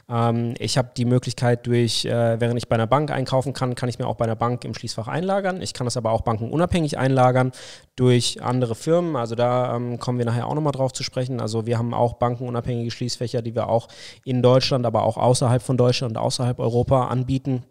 Ähm, 0.09 0.55
ich 0.59 0.79
habe 0.79 0.91
die 0.97 1.05
Möglichkeit 1.05 1.67
durch, 1.67 2.05
äh, 2.07 2.41
während 2.41 2.57
ich 2.57 2.69
bei 2.69 2.75
einer 2.75 2.87
Bank 2.87 3.11
einkaufen 3.11 3.53
kann, 3.53 3.75
kann 3.75 3.89
ich 3.89 3.99
mir 3.99 4.07
auch 4.07 4.17
bei 4.17 4.25
einer 4.25 4.37
Bank 4.37 4.65
im 4.65 4.75
Schließfach 4.75 5.09
einlagern. 5.09 5.61
Ich 5.61 5.75
kann 5.75 5.85
das 5.85 5.97
aber 5.97 6.13
auch 6.13 6.23
bankenunabhängig 6.23 6.99
einlagern 6.99 7.53
durch 7.97 8.43
andere 8.43 8.75
Firmen. 8.75 9.17
Also 9.17 9.35
da 9.35 9.77
ähm, 9.77 9.99
kommen 9.99 10.19
wir 10.19 10.25
nachher 10.25 10.47
auch 10.47 10.55
nochmal 10.55 10.73
drauf 10.73 10.93
zu 10.93 11.03
sprechen. 11.03 11.41
Also 11.41 11.67
wir 11.67 11.79
haben 11.79 11.93
auch 11.93 12.15
bankenunabhängige 12.15 12.91
Schließfächer, 12.91 13.43
die 13.43 13.55
wir 13.55 13.69
auch 13.69 13.89
in 14.25 14.43
Deutschland, 14.43 14.87
aber 14.87 15.03
auch 15.03 15.19
außerhalb 15.19 15.63
von 15.63 15.77
Deutschland 15.77 16.17
und 16.17 16.23
außerhalb 16.23 16.59
Europa 16.59 17.09
anbieten. 17.09 17.65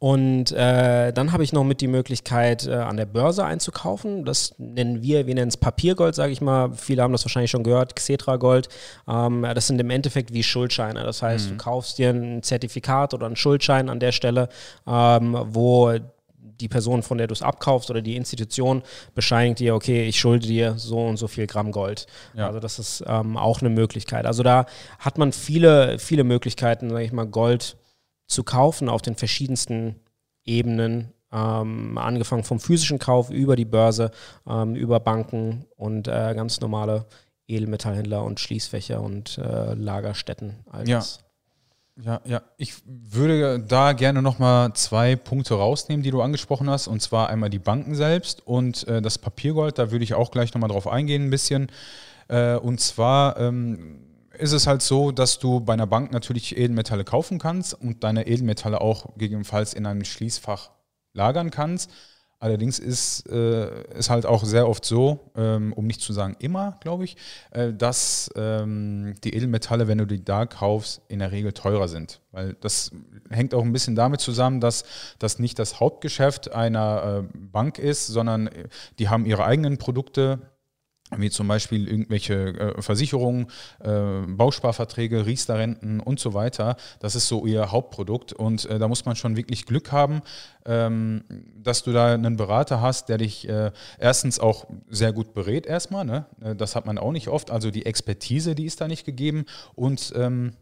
Und 0.00 0.52
äh, 0.52 1.12
dann 1.12 1.32
habe 1.32 1.42
ich 1.42 1.52
noch 1.52 1.64
mit 1.64 1.80
die 1.80 1.88
Möglichkeit, 1.88 2.68
äh, 2.68 2.74
an 2.74 2.96
der 2.96 3.06
Börse 3.06 3.44
einzukaufen. 3.44 4.24
Das 4.24 4.54
nennen 4.56 5.02
wir, 5.02 5.26
wir 5.26 5.34
nennen 5.34 5.48
es 5.48 5.56
Papiergold, 5.56 6.14
sage 6.14 6.32
ich 6.32 6.40
mal. 6.40 6.72
Viele 6.74 7.02
haben 7.02 7.10
das 7.10 7.24
wahrscheinlich 7.24 7.50
schon 7.50 7.64
gehört, 7.64 7.96
Xetra 7.96 8.36
Gold. 8.36 8.68
Ähm, 9.08 9.42
das 9.42 9.66
sind 9.66 9.80
im 9.80 9.90
Endeffekt 9.90 10.32
wie 10.32 10.44
Schuldscheine. 10.44 11.02
Das 11.02 11.22
heißt, 11.22 11.46
mhm. 11.46 11.50
du 11.50 11.56
kaufst 11.56 11.98
dir 11.98 12.10
ein 12.10 12.44
Zertifikat 12.44 13.12
oder 13.12 13.26
einen 13.26 13.34
Schuldschein 13.34 13.88
an 13.88 13.98
der 13.98 14.12
Stelle, 14.12 14.48
ähm, 14.86 15.36
wo 15.48 15.92
die 16.60 16.68
Person, 16.68 17.02
von 17.02 17.18
der 17.18 17.26
du 17.26 17.32
es 17.32 17.42
abkaufst 17.42 17.90
oder 17.90 18.00
die 18.00 18.16
Institution 18.16 18.82
bescheinigt 19.14 19.58
dir, 19.58 19.74
okay, 19.74 20.06
ich 20.06 20.18
schulde 20.18 20.46
dir 20.46 20.74
so 20.76 20.98
und 20.98 21.16
so 21.16 21.26
viel 21.26 21.46
Gramm 21.46 21.72
Gold. 21.72 22.06
Ja. 22.34 22.46
Also 22.46 22.60
das 22.60 22.78
ist 22.78 23.04
ähm, 23.06 23.36
auch 23.36 23.60
eine 23.60 23.70
Möglichkeit. 23.70 24.26
Also 24.26 24.44
da 24.44 24.66
hat 25.00 25.18
man 25.18 25.32
viele, 25.32 25.98
viele 25.98 26.22
Möglichkeiten, 26.22 26.90
sage 26.90 27.04
ich 27.04 27.12
mal, 27.12 27.26
Gold 27.26 27.76
zu 28.28 28.44
kaufen 28.44 28.88
auf 28.88 29.02
den 29.02 29.16
verschiedensten 29.16 29.96
Ebenen, 30.44 31.12
ähm, 31.32 31.98
angefangen 31.98 32.44
vom 32.44 32.60
physischen 32.60 32.98
Kauf 32.98 33.30
über 33.30 33.56
die 33.56 33.64
Börse, 33.64 34.12
ähm, 34.46 34.76
über 34.76 35.00
Banken 35.00 35.64
und 35.76 36.08
äh, 36.08 36.34
ganz 36.34 36.60
normale 36.60 37.06
Edelmetallhändler 37.48 38.22
und 38.22 38.40
Schließfächer 38.40 39.00
und 39.00 39.38
äh, 39.38 39.74
Lagerstätten. 39.74 40.56
Ja. 40.86 41.02
Ja, 42.00 42.20
ja, 42.24 42.42
ich 42.58 42.74
würde 42.86 43.58
da 43.58 43.92
gerne 43.92 44.22
nochmal 44.22 44.72
zwei 44.74 45.16
Punkte 45.16 45.54
rausnehmen, 45.54 46.04
die 46.04 46.12
du 46.12 46.22
angesprochen 46.22 46.70
hast, 46.70 46.86
und 46.86 47.02
zwar 47.02 47.28
einmal 47.28 47.50
die 47.50 47.58
Banken 47.58 47.96
selbst 47.96 48.46
und 48.46 48.86
äh, 48.86 49.02
das 49.02 49.18
Papiergold, 49.18 49.78
da 49.78 49.90
würde 49.90 50.04
ich 50.04 50.14
auch 50.14 50.30
gleich 50.30 50.54
nochmal 50.54 50.70
drauf 50.70 50.86
eingehen 50.86 51.24
ein 51.24 51.30
bisschen. 51.30 51.72
Äh, 52.28 52.54
und 52.54 52.78
zwar 52.78 53.36
ähm, 53.40 54.07
ist 54.38 54.52
es 54.52 54.66
halt 54.66 54.82
so, 54.82 55.12
dass 55.12 55.38
du 55.38 55.60
bei 55.60 55.72
einer 55.72 55.86
Bank 55.86 56.12
natürlich 56.12 56.56
Edelmetalle 56.56 57.04
kaufen 57.04 57.38
kannst 57.38 57.74
und 57.74 58.04
deine 58.04 58.26
Edelmetalle 58.26 58.80
auch 58.80 59.14
gegebenenfalls 59.16 59.74
in 59.74 59.86
einem 59.86 60.04
Schließfach 60.04 60.70
lagern 61.12 61.50
kannst. 61.50 61.90
Allerdings 62.40 62.78
ist 62.78 63.26
es 63.26 64.06
äh, 64.06 64.10
halt 64.10 64.24
auch 64.24 64.44
sehr 64.44 64.68
oft 64.68 64.84
so, 64.84 65.18
ähm, 65.34 65.72
um 65.72 65.88
nicht 65.88 66.00
zu 66.00 66.12
sagen 66.12 66.36
immer, 66.38 66.76
glaube 66.80 67.04
ich, 67.04 67.16
äh, 67.50 67.72
dass 67.72 68.30
ähm, 68.36 69.14
die 69.24 69.34
Edelmetalle, 69.34 69.88
wenn 69.88 69.98
du 69.98 70.06
die 70.06 70.24
da 70.24 70.46
kaufst, 70.46 71.02
in 71.08 71.18
der 71.18 71.32
Regel 71.32 71.52
teurer 71.52 71.88
sind. 71.88 72.20
Weil 72.30 72.54
das 72.60 72.92
hängt 73.28 73.54
auch 73.54 73.64
ein 73.64 73.72
bisschen 73.72 73.96
damit 73.96 74.20
zusammen, 74.20 74.60
dass 74.60 74.84
das 75.18 75.40
nicht 75.40 75.58
das 75.58 75.80
Hauptgeschäft 75.80 76.52
einer 76.52 77.24
äh, 77.24 77.36
Bank 77.36 77.80
ist, 77.80 78.06
sondern 78.06 78.46
äh, 78.46 78.68
die 79.00 79.08
haben 79.08 79.26
ihre 79.26 79.44
eigenen 79.44 79.78
Produkte 79.78 80.38
wie 81.16 81.30
zum 81.30 81.48
Beispiel 81.48 81.88
irgendwelche 81.88 82.34
äh, 82.34 82.82
Versicherungen, 82.82 83.46
äh, 83.80 84.20
Bausparverträge, 84.26 85.26
Riester-Renten 85.26 86.00
und 86.00 86.20
so 86.20 86.34
weiter. 86.34 86.76
Das 87.00 87.14
ist 87.14 87.28
so 87.28 87.46
ihr 87.46 87.72
Hauptprodukt 87.72 88.32
und 88.32 88.66
äh, 88.66 88.78
da 88.78 88.88
muss 88.88 89.04
man 89.04 89.16
schon 89.16 89.36
wirklich 89.36 89.64
Glück 89.66 89.92
haben, 89.92 90.20
ähm, 90.66 91.24
dass 91.56 91.82
du 91.82 91.92
da 91.92 92.12
einen 92.12 92.36
Berater 92.36 92.80
hast, 92.80 93.08
der 93.08 93.18
dich 93.18 93.48
äh, 93.48 93.72
erstens 93.98 94.38
auch 94.38 94.66
sehr 94.88 95.12
gut 95.12 95.32
berät 95.32 95.66
erstmal. 95.66 96.04
Ne? 96.04 96.26
Äh, 96.42 96.54
das 96.54 96.76
hat 96.76 96.86
man 96.86 96.98
auch 96.98 97.12
nicht 97.12 97.28
oft. 97.28 97.50
Also 97.50 97.70
die 97.70 97.86
Expertise, 97.86 98.54
die 98.54 98.66
ist 98.66 98.80
da 98.80 98.88
nicht 98.88 99.04
gegeben 99.06 99.44
und 99.74 100.12
ähm, 100.16 100.52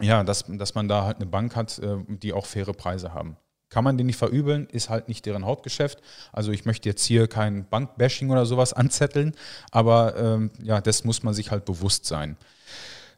ja, 0.00 0.24
dass, 0.24 0.44
dass 0.48 0.74
man 0.74 0.88
da 0.88 1.04
halt 1.04 1.16
eine 1.16 1.26
Bank 1.26 1.54
hat, 1.54 1.78
äh, 1.78 1.98
die 2.08 2.32
auch 2.32 2.46
faire 2.46 2.72
Preise 2.72 3.14
haben. 3.14 3.36
Kann 3.72 3.84
man 3.84 3.96
den 3.96 4.06
nicht 4.06 4.18
verübeln, 4.18 4.66
ist 4.70 4.90
halt 4.90 5.08
nicht 5.08 5.24
deren 5.24 5.46
Hauptgeschäft. 5.46 6.02
Also 6.30 6.52
ich 6.52 6.66
möchte 6.66 6.90
jetzt 6.90 7.04
hier 7.04 7.26
kein 7.26 7.66
Bankbashing 7.70 8.30
oder 8.30 8.44
sowas 8.44 8.72
anzetteln, 8.74 9.32
aber 9.70 10.14
ähm, 10.16 10.50
ja, 10.62 10.82
das 10.82 11.04
muss 11.04 11.22
man 11.22 11.32
sich 11.32 11.50
halt 11.50 11.64
bewusst 11.64 12.04
sein. 12.04 12.36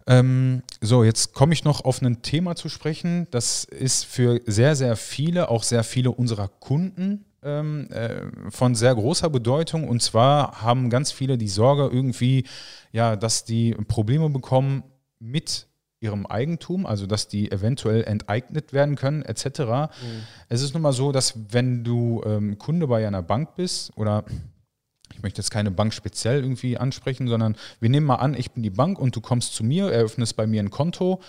Ähm, 0.06 0.62
so, 0.80 1.02
jetzt 1.02 1.34
komme 1.34 1.54
ich 1.54 1.64
noch 1.64 1.84
auf 1.84 2.00
ein 2.02 2.22
Thema 2.22 2.54
zu 2.54 2.68
sprechen. 2.68 3.26
Das 3.32 3.64
ist 3.64 4.04
für 4.04 4.40
sehr, 4.46 4.76
sehr 4.76 4.94
viele, 4.96 5.48
auch 5.48 5.64
sehr 5.64 5.82
viele 5.82 6.12
unserer 6.12 6.46
Kunden 6.46 7.24
ähm, 7.42 7.88
äh, 7.90 8.20
von 8.50 8.76
sehr 8.76 8.94
großer 8.94 9.30
Bedeutung. 9.30 9.88
Und 9.88 10.02
zwar 10.02 10.62
haben 10.62 10.88
ganz 10.88 11.10
viele 11.10 11.36
die 11.36 11.48
Sorge 11.48 11.90
irgendwie, 11.92 12.44
ja, 12.92 13.16
dass 13.16 13.44
die 13.44 13.74
Probleme 13.88 14.30
bekommen 14.30 14.84
mit 15.18 15.66
ihrem 16.04 16.26
Eigentum, 16.26 16.86
also 16.86 17.06
dass 17.06 17.26
die 17.26 17.50
eventuell 17.50 18.04
enteignet 18.04 18.72
werden 18.72 18.94
können, 18.94 19.22
etc. 19.22 19.60
Mhm. 19.60 19.88
Es 20.48 20.62
ist 20.62 20.74
nun 20.74 20.82
mal 20.82 20.92
so, 20.92 21.10
dass 21.10 21.34
wenn 21.50 21.82
du 21.82 22.22
ähm, 22.24 22.58
Kunde 22.58 22.86
bei 22.86 23.06
einer 23.06 23.22
Bank 23.22 23.56
bist 23.56 23.96
oder 23.96 24.24
ich 25.12 25.22
möchte 25.22 25.40
jetzt 25.40 25.50
keine 25.50 25.70
Bank 25.70 25.92
speziell 25.94 26.42
irgendwie 26.42 26.76
ansprechen, 26.76 27.28
sondern 27.28 27.56
wir 27.80 27.88
nehmen 27.88 28.06
mal 28.06 28.16
an, 28.16 28.34
ich 28.34 28.50
bin 28.52 28.62
die 28.62 28.70
Bank 28.70 28.98
und 28.98 29.16
du 29.16 29.20
kommst 29.20 29.54
zu 29.54 29.64
mir, 29.64 29.90
eröffnest 29.90 30.36
bei 30.36 30.46
mir 30.46 30.62
ein 30.62 30.70
Konto, 30.70 31.20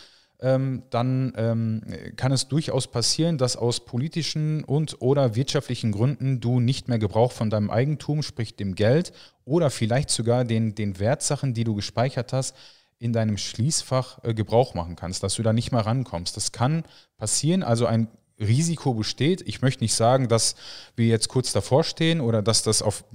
ähm, 0.41 0.84
dann 0.89 1.34
ähm, 1.38 1.82
kann 2.17 2.32
es 2.32 2.48
durchaus 2.48 2.88
passieren, 2.88 3.38
dass 3.38 3.55
aus 3.55 3.86
politischen 3.86 4.63
und 4.63 5.01
oder 5.01 5.36
wirtschaftlichen 5.36 5.91
Gründen 5.91 6.41
du 6.41 6.60
nicht 6.60 6.88
mehr 6.88 7.00
Gebrauch 7.00 7.32
von 7.32 7.50
deinem 7.50 7.70
Eigentum, 7.70 8.22
sprich 8.22 8.55
dem 8.55 8.75
Geld 8.75 9.13
oder 9.46 9.70
vielleicht 9.70 10.10
sogar 10.10 10.44
den, 10.44 10.75
den 10.75 11.00
Wertsachen, 11.00 11.53
die 11.53 11.63
du 11.63 11.75
gespeichert 11.75 12.34
hast, 12.34 12.55
in 13.00 13.14
deinem 13.14 13.38
Schließfach 13.38 14.24
äh, 14.24 14.34
Gebrauch 14.34 14.74
machen 14.74 14.96
kannst, 14.96 15.24
dass 15.24 15.36
du 15.36 15.44
da 15.44 15.54
nicht 15.54 15.72
mal 15.72 15.82
rankommst. 15.82 16.36
Das 16.38 16.52
kann 16.52 16.84
passieren, 17.18 17.64
also 17.64 17.86
ein 17.86 18.08
Risiko 18.40 18.94
besteht. 18.94 19.42
Ich 19.48 19.62
möchte 19.62 19.84
nicht 19.84 19.94
sagen, 19.94 20.28
dass 20.28 20.56
wir 20.96 21.08
jetzt 21.08 21.30
kurz 21.30 21.52
davor 21.52 21.84
stehen 21.84 22.22
oder 22.22 22.42
dass 22.42 22.64
das, 22.64 22.82
auf, 22.82 23.06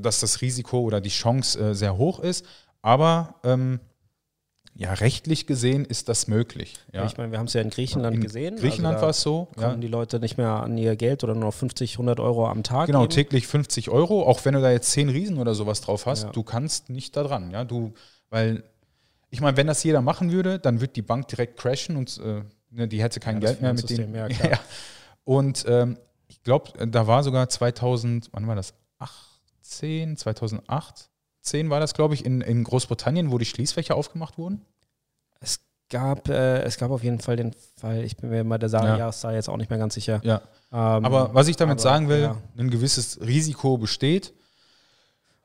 dass 0.00 0.20
das 0.20 0.40
Risiko 0.40 0.80
oder 0.80 1.00
die 1.00 1.10
Chance 1.10 1.58
äh, 1.58 1.74
sehr 1.74 1.96
hoch 1.96 2.20
ist, 2.20 2.44
aber 2.80 3.36
ähm, 3.44 3.80
ja, 4.74 4.94
rechtlich 4.94 5.46
gesehen 5.46 5.84
ist 5.84 6.08
das 6.08 6.28
möglich. 6.28 6.74
Ja. 6.92 7.04
Ich 7.04 7.18
meine, 7.18 7.30
wir 7.30 7.38
haben 7.38 7.46
es 7.46 7.52
ja 7.52 7.60
in 7.60 7.68
Griechenland 7.68 8.16
in 8.16 8.22
gesehen. 8.22 8.56
Griechenland 8.56 8.94
also 8.94 9.02
war 9.02 9.10
es 9.10 9.20
so. 9.20 9.48
Kommen 9.54 9.74
ja. 9.74 9.76
die 9.76 9.88
Leute 9.88 10.18
nicht 10.18 10.38
mehr 10.38 10.62
an 10.62 10.78
ihr 10.78 10.96
Geld 10.96 11.22
oder 11.24 11.34
nur 11.34 11.52
50, 11.52 11.92
100 11.94 12.20
Euro 12.20 12.48
am 12.48 12.62
Tag. 12.62 12.86
Genau, 12.86 13.02
geben. 13.02 13.12
täglich 13.12 13.46
50 13.46 13.90
Euro. 13.90 14.22
Auch 14.26 14.42
wenn 14.44 14.54
du 14.54 14.62
da 14.62 14.70
jetzt 14.70 14.90
10 14.92 15.10
Riesen 15.10 15.38
oder 15.38 15.54
sowas 15.54 15.82
drauf 15.82 16.06
hast, 16.06 16.24
ja. 16.24 16.30
du 16.30 16.42
kannst 16.42 16.88
nicht 16.88 17.16
da 17.16 17.22
dran. 17.22 17.50
Ja, 17.50 17.64
du, 17.64 17.92
weil 18.30 18.64
ich 19.32 19.40
meine, 19.40 19.56
wenn 19.56 19.66
das 19.66 19.82
jeder 19.82 20.02
machen 20.02 20.30
würde, 20.30 20.58
dann 20.58 20.80
würde 20.80 20.92
die 20.92 21.02
Bank 21.02 21.26
direkt 21.26 21.58
crashen 21.58 21.96
und 21.96 22.20
äh, 22.22 22.42
ne, 22.70 22.86
die 22.86 23.02
hätte 23.02 23.18
kein 23.18 23.36
ja, 23.36 23.48
Geld 23.48 23.62
mehr 23.62 23.72
mit 23.72 23.88
dem. 23.88 24.14
Ja, 24.14 24.28
ja. 24.28 24.60
Und 25.24 25.64
ähm, 25.66 25.96
ich 26.28 26.42
glaube, 26.42 26.86
da 26.86 27.06
war 27.06 27.22
sogar 27.22 27.48
2000, 27.48 28.28
wann 28.32 28.46
war 28.46 28.56
das? 28.56 28.74
18, 28.98 30.18
2008, 30.18 31.08
10 31.40 31.70
war 31.70 31.80
das, 31.80 31.94
glaube 31.94 32.12
ich, 32.12 32.26
in, 32.26 32.42
in 32.42 32.62
Großbritannien, 32.62 33.32
wo 33.32 33.38
die 33.38 33.46
Schließfächer 33.46 33.94
aufgemacht 33.94 34.36
wurden. 34.36 34.66
Es 35.40 35.60
gab, 35.88 36.28
äh, 36.28 36.60
es 36.64 36.76
gab 36.76 36.90
auf 36.90 37.02
jeden 37.02 37.20
Fall 37.20 37.36
den 37.36 37.54
Fall, 37.80 38.04
ich 38.04 38.18
bin 38.18 38.28
mir 38.28 38.44
bei 38.44 38.58
der 38.58 38.68
ja. 38.68 38.98
Jahreszahl 38.98 39.34
jetzt 39.34 39.48
auch 39.48 39.56
nicht 39.56 39.70
mehr 39.70 39.78
ganz 39.78 39.94
sicher. 39.94 40.20
Ja. 40.24 40.42
Ähm, 40.70 41.06
aber 41.06 41.32
was 41.32 41.48
ich 41.48 41.56
damit 41.56 41.80
aber, 41.80 41.82
sagen 41.82 42.10
will, 42.10 42.20
ja. 42.20 42.36
ein 42.58 42.68
gewisses 42.68 43.18
Risiko 43.22 43.78
besteht. 43.78 44.34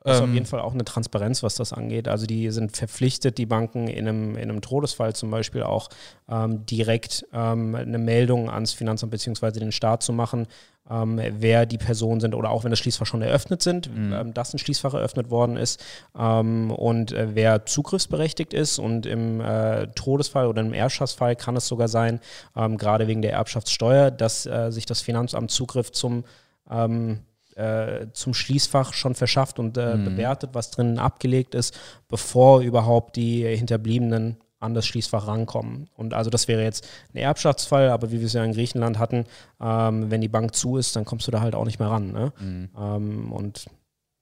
Das 0.04 0.16
ist 0.16 0.22
ähm, 0.22 0.30
auf 0.30 0.34
jeden 0.34 0.46
Fall 0.46 0.60
auch 0.60 0.74
eine 0.74 0.84
Transparenz, 0.84 1.42
was 1.42 1.56
das 1.56 1.72
angeht. 1.72 2.08
Also 2.08 2.26
die 2.26 2.50
sind 2.50 2.76
verpflichtet, 2.76 3.36
die 3.36 3.46
Banken 3.46 3.88
in 3.88 4.06
einem, 4.06 4.36
in 4.36 4.48
einem 4.48 4.60
Todesfall 4.60 5.14
zum 5.14 5.30
Beispiel 5.30 5.62
auch 5.62 5.88
ähm, 6.28 6.64
direkt 6.66 7.26
ähm, 7.32 7.74
eine 7.74 7.98
Meldung 7.98 8.48
ans 8.48 8.72
Finanzamt 8.72 9.10
bzw. 9.10 9.58
den 9.58 9.72
Staat 9.72 10.02
zu 10.02 10.12
machen, 10.12 10.46
ähm, 10.90 11.20
wer 11.38 11.66
die 11.66 11.78
Personen 11.78 12.20
sind 12.20 12.34
oder 12.34 12.50
auch 12.50 12.64
wenn 12.64 12.70
das 12.70 12.78
Schließfach 12.78 13.06
schon 13.06 13.22
eröffnet 13.22 13.60
sind, 13.60 13.94
mhm. 13.94 14.12
ähm, 14.12 14.34
dass 14.34 14.54
ein 14.54 14.58
Schließfach 14.58 14.94
eröffnet 14.94 15.30
worden 15.30 15.56
ist 15.56 15.84
ähm, 16.18 16.70
und 16.70 17.12
äh, 17.12 17.34
wer 17.34 17.66
zugriffsberechtigt 17.66 18.54
ist 18.54 18.78
und 18.78 19.04
im 19.04 19.40
äh, 19.40 19.88
Todesfall 19.88 20.46
oder 20.46 20.62
im 20.62 20.72
Erbschaftsfall 20.72 21.36
kann 21.36 21.56
es 21.56 21.66
sogar 21.66 21.88
sein, 21.88 22.20
ähm, 22.56 22.78
gerade 22.78 23.08
wegen 23.08 23.22
der 23.22 23.32
Erbschaftssteuer, 23.32 24.10
dass 24.10 24.46
äh, 24.46 24.70
sich 24.70 24.86
das 24.86 25.00
Finanzamt 25.00 25.50
Zugriff 25.50 25.92
zum 25.92 26.24
ähm, 26.70 27.20
äh, 27.58 28.06
zum 28.12 28.34
Schließfach 28.34 28.92
schon 28.92 29.14
verschafft 29.14 29.58
und 29.58 29.76
äh, 29.76 29.96
mhm. 29.96 30.04
bewertet, 30.04 30.50
was 30.52 30.70
drinnen 30.70 30.98
abgelegt 30.98 31.54
ist, 31.54 31.78
bevor 32.08 32.60
überhaupt 32.60 33.16
die 33.16 33.44
Hinterbliebenen 33.44 34.36
an 34.60 34.74
das 34.74 34.86
Schließfach 34.86 35.26
rankommen. 35.26 35.88
Und 35.96 36.14
also 36.14 36.30
das 36.30 36.48
wäre 36.48 36.62
jetzt 36.62 36.86
ein 37.14 37.18
Erbschaftsfall, 37.18 37.90
aber 37.90 38.10
wie 38.10 38.20
wir 38.20 38.26
es 38.26 38.32
ja 38.32 38.44
in 38.44 38.52
Griechenland 38.52 38.98
hatten, 38.98 39.24
ähm, 39.60 40.10
wenn 40.10 40.20
die 40.20 40.28
Bank 40.28 40.54
zu 40.54 40.76
ist, 40.76 40.96
dann 40.96 41.04
kommst 41.04 41.26
du 41.26 41.30
da 41.30 41.40
halt 41.40 41.54
auch 41.54 41.64
nicht 41.64 41.78
mehr 41.78 41.90
ran. 41.90 42.12
Ne? 42.12 42.32
Mhm. 42.40 42.68
Ähm, 42.76 43.32
und 43.32 43.66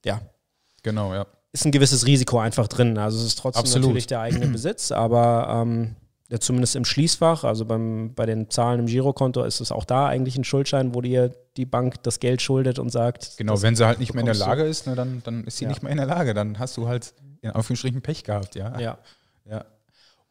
ja. 0.05 0.21
Genau, 0.83 1.14
ja. 1.14 1.26
Ist 1.52 1.64
ein 1.64 1.73
gewisses 1.73 2.07
Risiko 2.07 2.38
einfach 2.38 2.69
drin. 2.69 2.99
Also 2.99 3.19
es 3.19 3.26
ist 3.26 3.38
trotzdem 3.38 3.61
Absolut. 3.61 3.88
natürlich 3.88 4.07
der 4.07 4.21
eigene 4.21 4.47
Besitz, 4.47 4.93
aber 4.93 5.62
ähm, 5.62 5.97
ja, 6.28 6.40
zumindest 6.40 6.75
im 6.75 6.85
Schließfach, 6.85 7.45
also 7.45 7.64
beim, 7.64 8.14
bei 8.14 8.26
den 8.26 8.50
Zahlen 8.50 8.80
im 8.80 8.87
Girokonto 8.87 9.45
ist 9.45 9.61
es 9.61 9.71
auch 9.71 9.85
da 9.85 10.06
eigentlich 10.06 10.37
ein 10.37 10.45
Schuldschein, 10.45 10.95
wo 10.95 11.00
dir 11.00 11.33
die 11.56 11.66
Bank 11.66 12.02
das 12.02 12.18
Geld 12.18 12.42
schuldet 12.42 12.78
und 12.78 12.90
sagt. 12.90 13.37
Genau, 13.37 13.62
wenn 13.62 13.76
sie 13.76 13.87
halt 13.87 14.00
nicht 14.00 14.12
mehr 14.12 14.21
in 14.21 14.26
der 14.26 14.35
Lage 14.35 14.64
ist, 14.64 14.87
ne, 14.87 14.95
dann, 14.95 15.23
dann 15.25 15.45
ist 15.45 15.59
sie 15.59 15.64
ja. 15.64 15.71
nicht 15.71 15.83
mehr 15.83 15.92
in 15.92 15.99
der 15.99 16.06
Lage. 16.06 16.35
Dann 16.35 16.59
hast 16.59 16.76
du 16.76 16.88
halt 16.88 17.14
in 17.42 17.50
Anführungsstrichen 17.50 18.02
Pech 18.02 18.25
gehabt, 18.25 18.56
ja. 18.56 18.78
Ja. 18.78 18.99
ja. 19.49 19.64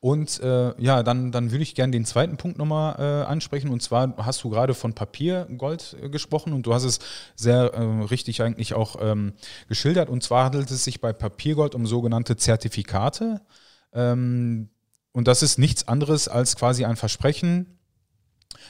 Und 0.01 0.39
äh, 0.41 0.79
ja, 0.79 1.01
dann, 1.01 1.31
dann 1.31 1.51
würde 1.51 1.63
ich 1.63 1.73
gerne 1.73 1.91
den 1.91 2.05
zweiten 2.05 2.37
Punkt 2.37 2.59
nochmal 2.59 2.95
äh, 2.99 3.25
ansprechen. 3.25 3.71
Und 3.71 3.81
zwar 3.81 4.13
hast 4.17 4.43
du 4.43 4.49
gerade 4.49 4.73
von 4.73 4.93
Papiergold 4.93 5.95
äh, 5.99 6.09
gesprochen 6.09 6.53
und 6.53 6.67
du 6.67 6.73
hast 6.73 6.83
es 6.83 6.99
sehr 7.35 7.73
äh, 7.73 8.03
richtig 8.03 8.43
eigentlich 8.43 8.75
auch 8.75 8.97
ähm, 9.01 9.33
geschildert. 9.67 10.09
Und 10.09 10.21
zwar 10.21 10.45
handelt 10.45 10.69
es 10.69 10.83
sich 10.83 11.01
bei 11.01 11.11
Papiergold 11.11 11.73
um 11.73 11.87
sogenannte 11.87 12.35
Zertifikate. 12.35 13.41
Ähm, 13.93 14.69
und 15.15 15.29
das 15.29 15.41
ist 15.41 15.57
nichts 15.57 15.87
anderes 15.87 16.27
als 16.27 16.57
quasi 16.57 16.83
ein 16.83 16.97
Versprechen, 16.97 17.79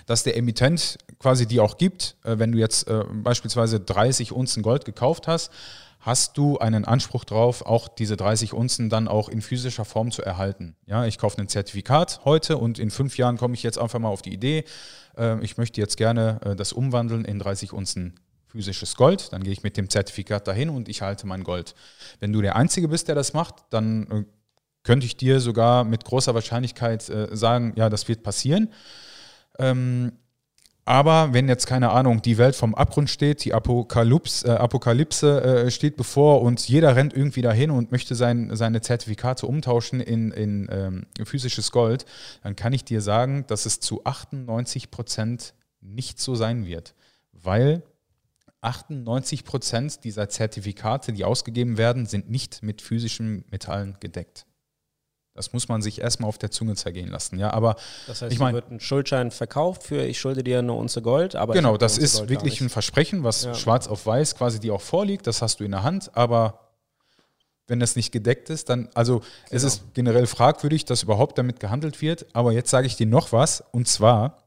dass 0.06 0.22
der 0.22 0.38
Emittent 0.38 1.00
quasi 1.18 1.48
die 1.48 1.60
auch 1.60 1.78
gibt. 1.78 2.18
Äh, 2.24 2.38
wenn 2.38 2.52
du 2.52 2.60
jetzt 2.60 2.88
äh, 2.88 3.04
beispielsweise 3.12 3.80
30 3.80 4.32
Unzen 4.32 4.62
Gold 4.62 4.86
gekauft 4.86 5.28
hast, 5.28 5.52
hast 6.02 6.38
du 6.38 6.60
einen 6.60 6.86
Anspruch 6.86 7.24
darauf, 7.24 7.66
auch 7.66 7.88
diese 7.88 8.16
30 8.16 8.54
Unzen 8.54 8.92
dann 8.92 9.08
auch 9.08 9.28
in 9.28 9.42
physischer 9.42 9.86
Form 9.86 10.12
zu 10.12 10.22
erhalten. 10.22 10.76
Ja, 10.86 11.08
ich 11.08 11.18
kaufe 11.18 11.42
ein 11.42 11.48
Zertifikat 11.48 12.22
heute 12.26 12.58
und 12.60 12.78
in 12.78 12.92
fünf 12.92 13.18
Jahren 13.18 13.38
komme 13.38 13.56
ich 13.56 13.64
jetzt 13.64 13.80
einfach 13.80 13.98
mal 13.98 14.10
auf 14.10 14.22
die 14.22 14.32
Idee, 14.32 14.66
äh, 15.18 15.44
ich 15.44 15.58
möchte 15.58 15.82
jetzt 15.82 15.98
gerne 15.98 16.54
das 16.56 16.74
umwandeln 16.74 17.26
in 17.26 17.40
30 17.40 17.74
Unzen 17.74 18.20
physisches 18.50 18.96
Gold. 18.96 19.34
Dann 19.34 19.42
gehe 19.42 19.52
ich 19.52 19.64
mit 19.64 19.78
dem 19.78 19.90
Zertifikat 19.90 20.48
dahin 20.48 20.70
und 20.70 20.90
ich 20.90 21.02
halte 21.02 21.26
mein 21.26 21.44
Gold. 21.44 21.74
Wenn 22.20 22.32
du 22.32 22.44
der 22.44 22.56
Einzige 22.56 22.88
bist, 22.88 23.08
der 23.08 23.16
das 23.16 23.34
macht, 23.34 23.56
dann 23.72 24.28
könnte 24.86 25.06
ich 25.06 25.18
dir 25.18 25.42
sogar 25.42 25.84
mit 25.84 26.06
großer 26.06 26.34
Wahrscheinlichkeit 26.34 27.10
äh, 27.10 27.36
sagen, 27.36 27.74
ja, 27.76 27.90
das 27.90 28.08
wird 28.08 28.24
passieren. 28.24 28.70
Ähm, 29.60 30.14
aber 30.88 31.34
wenn 31.34 31.50
jetzt, 31.50 31.66
keine 31.66 31.90
Ahnung, 31.90 32.22
die 32.22 32.38
Welt 32.38 32.56
vom 32.56 32.76
Abgrund 32.76 33.10
steht, 33.10 33.44
die 33.44 33.56
Apokalypse, 33.56 34.48
äh, 34.48 34.52
Apokalypse 34.52 35.42
äh, 35.42 35.72
steht 35.72 35.98
bevor 35.98 36.44
und 36.44 36.70
jeder 36.70 36.96
rennt 36.96 37.16
irgendwie 37.16 37.42
dahin 37.42 37.72
und 37.72 37.92
möchte 37.92 38.14
sein, 38.14 38.56
seine 38.56 38.82
Zertifikate 38.82 39.48
umtauschen 39.48 40.00
in, 40.00 40.32
in 40.32 40.70
ähm, 40.72 41.08
physisches 41.26 41.72
Gold, 41.72 42.06
dann 42.44 42.56
kann 42.56 42.72
ich 42.72 42.86
dir 42.86 43.02
sagen, 43.02 43.46
dass 43.48 43.66
es 43.66 43.80
zu 43.80 44.06
98 44.06 44.92
Prozent 44.92 45.56
nicht 45.82 46.20
so 46.20 46.36
sein 46.36 46.68
wird. 46.68 46.94
Weil 47.32 47.82
98 48.62 49.44
Prozent 49.44 50.04
dieser 50.04 50.30
Zertifikate, 50.30 51.14
die 51.14 51.26
ausgegeben 51.26 51.80
werden, 51.80 52.06
sind 52.06 52.30
nicht 52.30 52.62
mit 52.62 52.84
physischen 52.84 53.44
Metallen 53.50 53.98
gedeckt. 54.00 54.46
Das 55.36 55.52
muss 55.52 55.68
man 55.68 55.82
sich 55.82 56.00
erstmal 56.00 56.30
auf 56.30 56.38
der 56.38 56.50
Zunge 56.50 56.76
zergehen 56.76 57.10
lassen. 57.10 57.38
Ja, 57.38 57.52
aber 57.52 57.76
das 58.08 58.22
heißt, 58.22 58.32
ich 58.32 58.40
meine, 58.40 58.54
wird 58.56 58.72
ein 58.72 58.80
Schuldschein 58.80 59.32
verkauft 59.32 59.84
für 59.84 60.02
ich 60.06 60.18
schulde 60.18 60.46
dir 60.46 60.60
eine 60.60 60.72
Unze 60.72 61.02
Gold, 61.02 61.36
aber 61.36 61.54
genau, 61.54 61.76
das 61.76 61.98
ist 61.98 62.20
Gold 62.20 62.30
wirklich 62.30 62.62
ein 62.62 62.70
Versprechen, 62.70 63.26
was 63.26 63.44
ja. 63.44 63.54
schwarz 63.54 63.88
auf 63.88 64.06
weiß 64.06 64.36
quasi 64.36 64.62
dir 64.62 64.74
auch 64.74 64.82
vorliegt. 64.82 65.28
Das 65.28 65.42
hast 65.42 65.60
du 65.60 65.66
in 65.66 65.72
der 65.72 65.84
Hand, 65.84 66.16
aber 66.16 66.62
wenn 67.68 67.82
das 67.82 67.98
nicht 67.98 68.14
gedeckt 68.14 68.50
ist, 68.50 68.70
dann 68.70 68.88
also 68.94 69.20
genau. 69.20 69.30
es 69.50 69.64
ist 69.64 69.94
generell 69.94 70.26
fragwürdig, 70.26 70.86
dass 70.86 71.04
überhaupt 71.04 71.38
damit 71.38 71.60
gehandelt 71.60 72.02
wird. 72.02 72.28
Aber 72.32 72.54
jetzt 72.54 72.70
sage 72.70 72.88
ich 72.88 72.96
dir 72.96 73.08
noch 73.08 73.34
was 73.34 73.62
und 73.72 73.90
zwar 73.90 74.46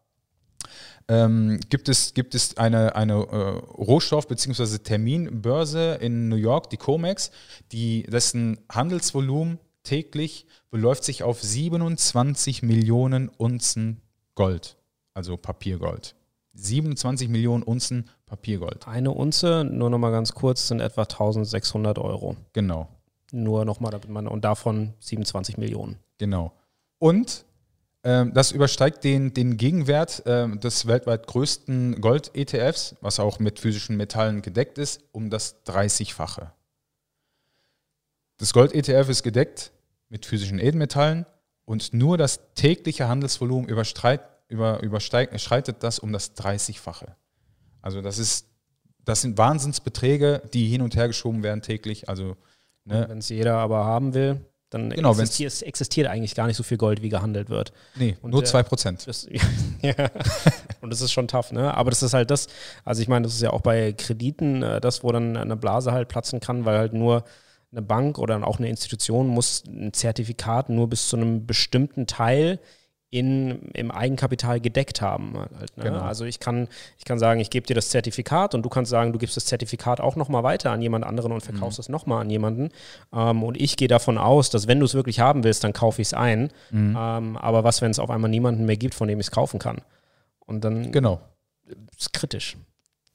ähm, 1.08 1.60
gibt 1.68 1.88
es, 1.88 2.14
gibt 2.14 2.34
es 2.34 2.56
eine, 2.56 2.94
eine 2.94 3.14
äh, 3.14 3.16
Rohstoff- 3.16 4.28
bzw. 4.28 4.78
Terminbörse 4.78 5.98
in 6.00 6.28
New 6.28 6.36
York, 6.36 6.70
die 6.70 6.76
COMEX, 6.76 7.30
die, 7.72 8.04
dessen 8.04 8.58
Handelsvolumen 8.70 9.58
täglich 9.88 10.46
beläuft 10.70 11.02
sich 11.02 11.22
auf 11.22 11.42
27 11.42 12.62
Millionen 12.62 13.28
Unzen 13.28 14.02
Gold, 14.34 14.76
also 15.14 15.36
Papiergold. 15.36 16.14
27 16.52 17.28
Millionen 17.28 17.62
Unzen 17.62 18.10
Papiergold. 18.26 18.86
Eine 18.86 19.12
Unze, 19.12 19.64
nur 19.64 19.88
nochmal 19.88 20.12
ganz 20.12 20.34
kurz, 20.34 20.68
sind 20.68 20.80
etwa 20.80 21.02
1600 21.02 21.98
Euro. 21.98 22.36
Genau. 22.52 22.88
Nur 23.32 23.64
nochmal, 23.64 23.92
damit 23.92 24.08
man, 24.10 24.26
und 24.28 24.44
davon 24.44 24.92
27 25.00 25.56
Millionen. 25.56 25.96
Genau. 26.18 26.52
Und 26.98 27.46
ähm, 28.04 28.32
das 28.34 28.52
übersteigt 28.52 29.04
den, 29.04 29.32
den 29.32 29.56
Gegenwert 29.56 30.26
äh, 30.26 30.48
des 30.58 30.86
weltweit 30.86 31.26
größten 31.26 32.00
Gold-ETFs, 32.00 32.96
was 33.00 33.20
auch 33.20 33.38
mit 33.38 33.58
physischen 33.58 33.96
Metallen 33.96 34.42
gedeckt 34.42 34.76
ist, 34.78 35.00
um 35.12 35.30
das 35.30 35.64
30-fache. 35.66 36.50
Das 38.36 38.52
Gold-ETF 38.52 39.08
ist 39.08 39.22
gedeckt 39.22 39.72
mit 40.08 40.26
physischen 40.26 40.58
Edelmetallen 40.58 41.26
und 41.64 41.92
nur 41.92 42.16
das 42.16 42.40
tägliche 42.54 43.08
Handelsvolumen 43.08 43.68
überstreit, 43.68 44.20
über, 44.48 44.82
überschreitet 44.82 45.82
das 45.82 45.98
um 45.98 46.12
das 46.12 46.34
30-fache. 46.36 47.14
Also 47.82 48.00
das 48.00 48.18
ist, 48.18 48.46
das 49.04 49.22
sind 49.22 49.38
Wahnsinnsbeträge, 49.38 50.42
die 50.52 50.66
hin 50.66 50.82
und 50.82 50.96
her 50.96 51.08
geschoben 51.08 51.42
werden 51.42 51.62
täglich. 51.62 52.08
Also 52.08 52.36
ne. 52.84 53.06
wenn 53.08 53.18
es 53.18 53.28
jeder 53.28 53.56
aber 53.56 53.84
haben 53.84 54.14
will, 54.14 54.40
dann 54.70 54.90
genau, 54.90 55.12
existiert, 55.12 55.50
es 55.50 55.62
existiert 55.62 56.08
eigentlich 56.08 56.34
gar 56.34 56.46
nicht 56.46 56.56
so 56.56 56.62
viel 56.62 56.76
Gold, 56.76 57.00
wie 57.00 57.08
gehandelt 57.08 57.48
wird. 57.48 57.72
Nee, 57.96 58.18
und 58.20 58.32
nur 58.32 58.42
2%. 58.42 59.06
Das, 59.06 59.26
ja, 59.82 60.10
und 60.82 60.90
das 60.90 61.00
ist 61.00 61.12
schon 61.12 61.26
tough, 61.26 61.52
ne? 61.52 61.72
Aber 61.74 61.90
das 61.90 62.02
ist 62.02 62.12
halt 62.12 62.30
das, 62.30 62.48
also 62.84 63.00
ich 63.00 63.08
meine, 63.08 63.24
das 63.24 63.34
ist 63.34 63.40
ja 63.40 63.50
auch 63.50 63.62
bei 63.62 63.92
Krediten 63.92 64.62
äh, 64.62 64.80
das, 64.80 65.02
wo 65.02 65.10
dann 65.10 65.36
eine 65.38 65.56
Blase 65.56 65.92
halt 65.92 66.08
platzen 66.08 66.40
kann, 66.40 66.66
weil 66.66 66.76
halt 66.76 66.92
nur 66.92 67.24
eine 67.70 67.82
Bank 67.82 68.18
oder 68.18 68.46
auch 68.46 68.58
eine 68.58 68.68
Institution 68.68 69.28
muss 69.28 69.64
ein 69.66 69.92
Zertifikat 69.92 70.70
nur 70.70 70.88
bis 70.88 71.08
zu 71.08 71.16
einem 71.16 71.46
bestimmten 71.46 72.06
Teil 72.06 72.58
in, 73.10 73.70
im 73.72 73.90
Eigenkapital 73.90 74.60
gedeckt 74.60 75.00
haben. 75.00 75.34
Halt, 75.38 75.76
ne? 75.76 75.84
genau. 75.84 76.00
Also 76.00 76.24
ich 76.24 76.40
kann, 76.40 76.68
ich 76.98 77.04
kann 77.04 77.18
sagen, 77.18 77.40
ich 77.40 77.48
gebe 77.48 77.66
dir 77.66 77.74
das 77.74 77.88
Zertifikat 77.88 78.54
und 78.54 78.62
du 78.62 78.68
kannst 78.68 78.90
sagen, 78.90 79.12
du 79.12 79.18
gibst 79.18 79.36
das 79.36 79.46
Zertifikat 79.46 80.00
auch 80.00 80.14
nochmal 80.14 80.42
weiter 80.42 80.70
an 80.72 80.82
jemand 80.82 81.06
anderen 81.06 81.32
und 81.32 81.40
verkaufst 81.40 81.78
mhm. 81.78 81.82
es 81.82 81.88
nochmal 81.88 82.20
an 82.20 82.28
jemanden. 82.28 82.68
Ähm, 83.12 83.42
und 83.42 83.58
ich 83.58 83.76
gehe 83.76 83.88
davon 83.88 84.18
aus, 84.18 84.50
dass 84.50 84.66
wenn 84.66 84.78
du 84.78 84.84
es 84.84 84.92
wirklich 84.92 85.20
haben 85.20 85.42
willst, 85.42 85.64
dann 85.64 85.72
kaufe 85.72 86.02
ich 86.02 86.08
es 86.08 86.14
ein. 86.14 86.50
Mhm. 86.70 86.96
Ähm, 86.98 87.36
aber 87.38 87.64
was, 87.64 87.80
wenn 87.80 87.90
es 87.90 87.98
auf 87.98 88.10
einmal 88.10 88.30
niemanden 88.30 88.66
mehr 88.66 88.76
gibt, 88.76 88.94
von 88.94 89.08
dem 89.08 89.20
ich 89.20 89.26
es 89.26 89.30
kaufen 89.30 89.58
kann? 89.58 89.80
Und 90.40 90.64
dann 90.64 90.92
genau. 90.92 91.20
ist 91.96 92.12
kritisch. 92.12 92.58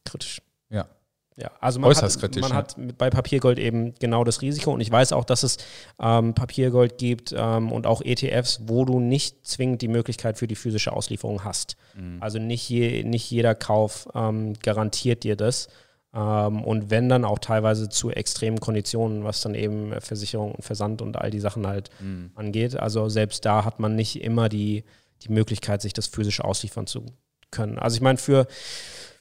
Kritisch. 0.06 0.42
Ja. 0.70 0.88
Ja, 1.36 1.52
also 1.60 1.80
man, 1.80 1.90
Äußerst 1.90 2.18
hat, 2.18 2.22
kritisch, 2.22 2.42
man 2.42 2.52
ja. 2.52 2.58
hat 2.58 2.75
bei 2.98 3.10
Papiergold 3.10 3.58
eben 3.58 3.96
genau 3.96 4.24
das 4.24 4.42
Risiko 4.42 4.72
und 4.72 4.82
ich 4.82 4.92
weiß 4.92 5.13
auch, 5.13 5.25
dass 5.25 5.44
es 5.44 5.58
ähm, 6.00 6.36
Papiergold 6.36 6.98
gibt 6.98 7.34
ähm, 7.36 7.72
und 7.72 7.88
auch 7.88 8.02
ETFs, 8.02 8.62
wo 8.66 8.86
du 8.86 9.00
nicht 9.00 9.46
zwingend 9.46 9.82
die 9.82 9.88
Möglichkeit 9.88 10.38
für 10.38 10.48
die 10.48 10.56
physische 10.56 10.94
Auslieferung 10.94 11.44
hast. 11.44 11.75
Mhm. 11.96 12.18
Also 12.22 12.38
nicht, 12.38 12.70
je, 12.70 13.04
nicht 13.04 13.30
jeder 13.32 13.56
Kauf 13.56 14.08
ähm, 14.13 14.54
garantiert 14.62 15.24
dir 15.24 15.36
das 15.36 15.70
ähm, 16.13 16.63
und 16.63 16.92
wenn 16.92 17.10
dann 17.10 17.25
auch 17.25 17.40
teilweise 17.40 17.90
zu 17.90 18.12
extremen 18.12 18.60
Konditionen, 18.60 19.24
was 19.24 19.42
dann 19.42 19.56
eben 19.56 20.00
Versicherung 20.02 20.52
und 20.52 20.63
Versand 20.63 21.02
und 21.02 21.18
all 21.18 21.32
die 21.32 21.40
Sachen 21.40 21.66
halt 21.66 21.90
mhm. 22.00 22.30
angeht. 22.36 22.75
Also 22.75 23.10
selbst 23.10 23.44
da 23.46 23.66
hat 23.66 23.80
man 23.80 23.96
nicht 23.96 24.22
immer 24.22 24.50
die, 24.50 24.84
die 25.24 25.32
Möglichkeit, 25.32 25.82
sich 25.82 25.94
das 25.94 26.06
physisch 26.06 26.42
ausliefern 26.42 26.86
zu 26.86 27.08
können. 27.50 27.80
Also 27.80 27.96
ich 27.96 28.02
meine, 28.02 28.20
für 28.20 28.46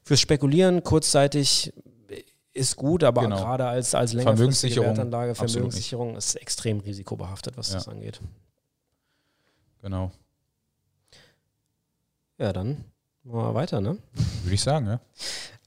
Fürs 0.04 0.21
Spekulieren 0.21 0.83
kurzzeitig 0.83 1.73
ist 2.54 2.76
gut, 2.76 3.04
aber 3.04 3.23
genau. 3.23 3.37
gerade 3.37 3.66
als, 3.66 3.94
als 3.94 4.12
längerfristige 4.12 4.82
Wertanlage, 4.82 5.35
Vermögenssicherung 5.35 6.16
ist 6.16 6.35
extrem 6.35 6.80
risikobehaftet, 6.80 7.56
was 7.56 7.71
ja. 7.71 7.76
das 7.76 7.88
angeht. 7.88 8.21
Genau. 9.80 10.12
Ja, 12.38 12.52
dann 12.52 12.85
machen 13.25 13.49
wir 13.49 13.54
weiter, 13.54 13.80
ne? 13.80 13.99
Würde 14.42 14.54
ich 14.54 14.62
sagen, 14.62 14.87
ja. 14.87 15.00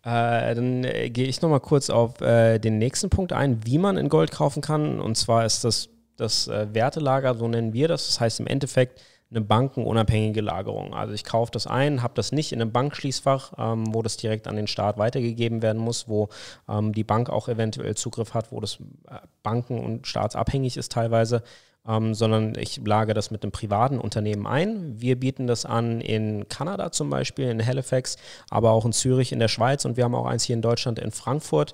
Äh, 0.04 0.54
dann 0.54 0.84
äh, 0.84 1.10
gehe 1.10 1.28
ich 1.28 1.42
nochmal 1.42 1.60
kurz 1.60 1.90
auf 1.90 2.22
äh, 2.22 2.60
den 2.60 2.78
nächsten 2.78 3.10
Punkt 3.10 3.34
ein, 3.34 3.66
wie 3.66 3.80
man 3.80 3.98
in 3.98 4.10
Gold 4.10 4.32
kaufen 4.32 4.62
kann. 4.62 5.00
Und 5.00 5.16
zwar 5.18 5.46
ist 5.46 5.64
das 5.64 5.90
das 6.18 6.48
äh, 6.48 6.74
Wertelager, 6.74 7.36
so 7.36 7.48
nennen 7.48 7.74
wir 7.74 7.88
das. 7.88 8.08
Das 8.08 8.20
heißt 8.20 8.40
im 8.40 8.48
Endeffekt, 8.48 9.02
eine 9.32 9.42
bankenunabhängige 9.42 10.42
Lagerung. 10.42 10.94
Also 10.94 11.14
ich 11.14 11.24
kaufe 11.24 11.52
das 11.52 11.68
ein, 11.68 12.04
habe 12.04 12.14
das 12.16 12.32
nicht 12.32 12.52
in 12.52 12.62
einem 12.62 12.72
Bankschließfach, 12.72 13.54
ähm, 13.58 13.94
wo 13.94 14.02
das 14.02 14.18
direkt 14.18 14.48
an 14.48 14.56
den 14.56 14.68
Staat 14.68 14.98
weitergegeben 14.98 15.62
werden 15.62 15.82
muss, 15.82 16.08
wo 16.08 16.30
ähm, 16.70 16.94
die 16.94 17.04
Bank 17.04 17.30
auch 17.30 17.50
eventuell 17.50 17.96
Zugriff 17.96 18.34
hat, 18.34 18.52
wo 18.52 18.60
das 18.60 18.76
äh, 19.10 19.18
banken- 19.44 19.84
und 19.84 20.08
staatsabhängig 20.08 20.78
ist 20.78 20.92
teilweise, 20.92 21.44
ähm, 21.88 22.14
sondern 22.14 22.54
ich 22.58 22.80
lage 22.86 23.14
das 23.14 23.32
mit 23.32 23.44
einem 23.44 23.52
privaten 23.52 24.00
Unternehmen 24.00 24.48
ein. 24.48 25.00
Wir 25.00 25.20
bieten 25.20 25.48
das 25.48 25.66
an 25.66 26.02
in 26.02 26.48
Kanada 26.48 26.92
zum 26.92 27.10
Beispiel, 27.10 27.50
in 27.50 27.66
Halifax, 27.66 28.18
aber 28.50 28.72
auch 28.72 28.86
in 28.86 28.94
Zürich, 28.94 29.32
in 29.32 29.40
der 29.40 29.48
Schweiz 29.48 29.86
und 29.86 29.98
wir 29.98 30.04
haben 30.04 30.16
auch 30.16 30.26
eins 30.26 30.44
hier 30.44 30.56
in 30.56 30.62
Deutschland, 30.62 31.00
in 31.00 31.12
Frankfurt. 31.12 31.74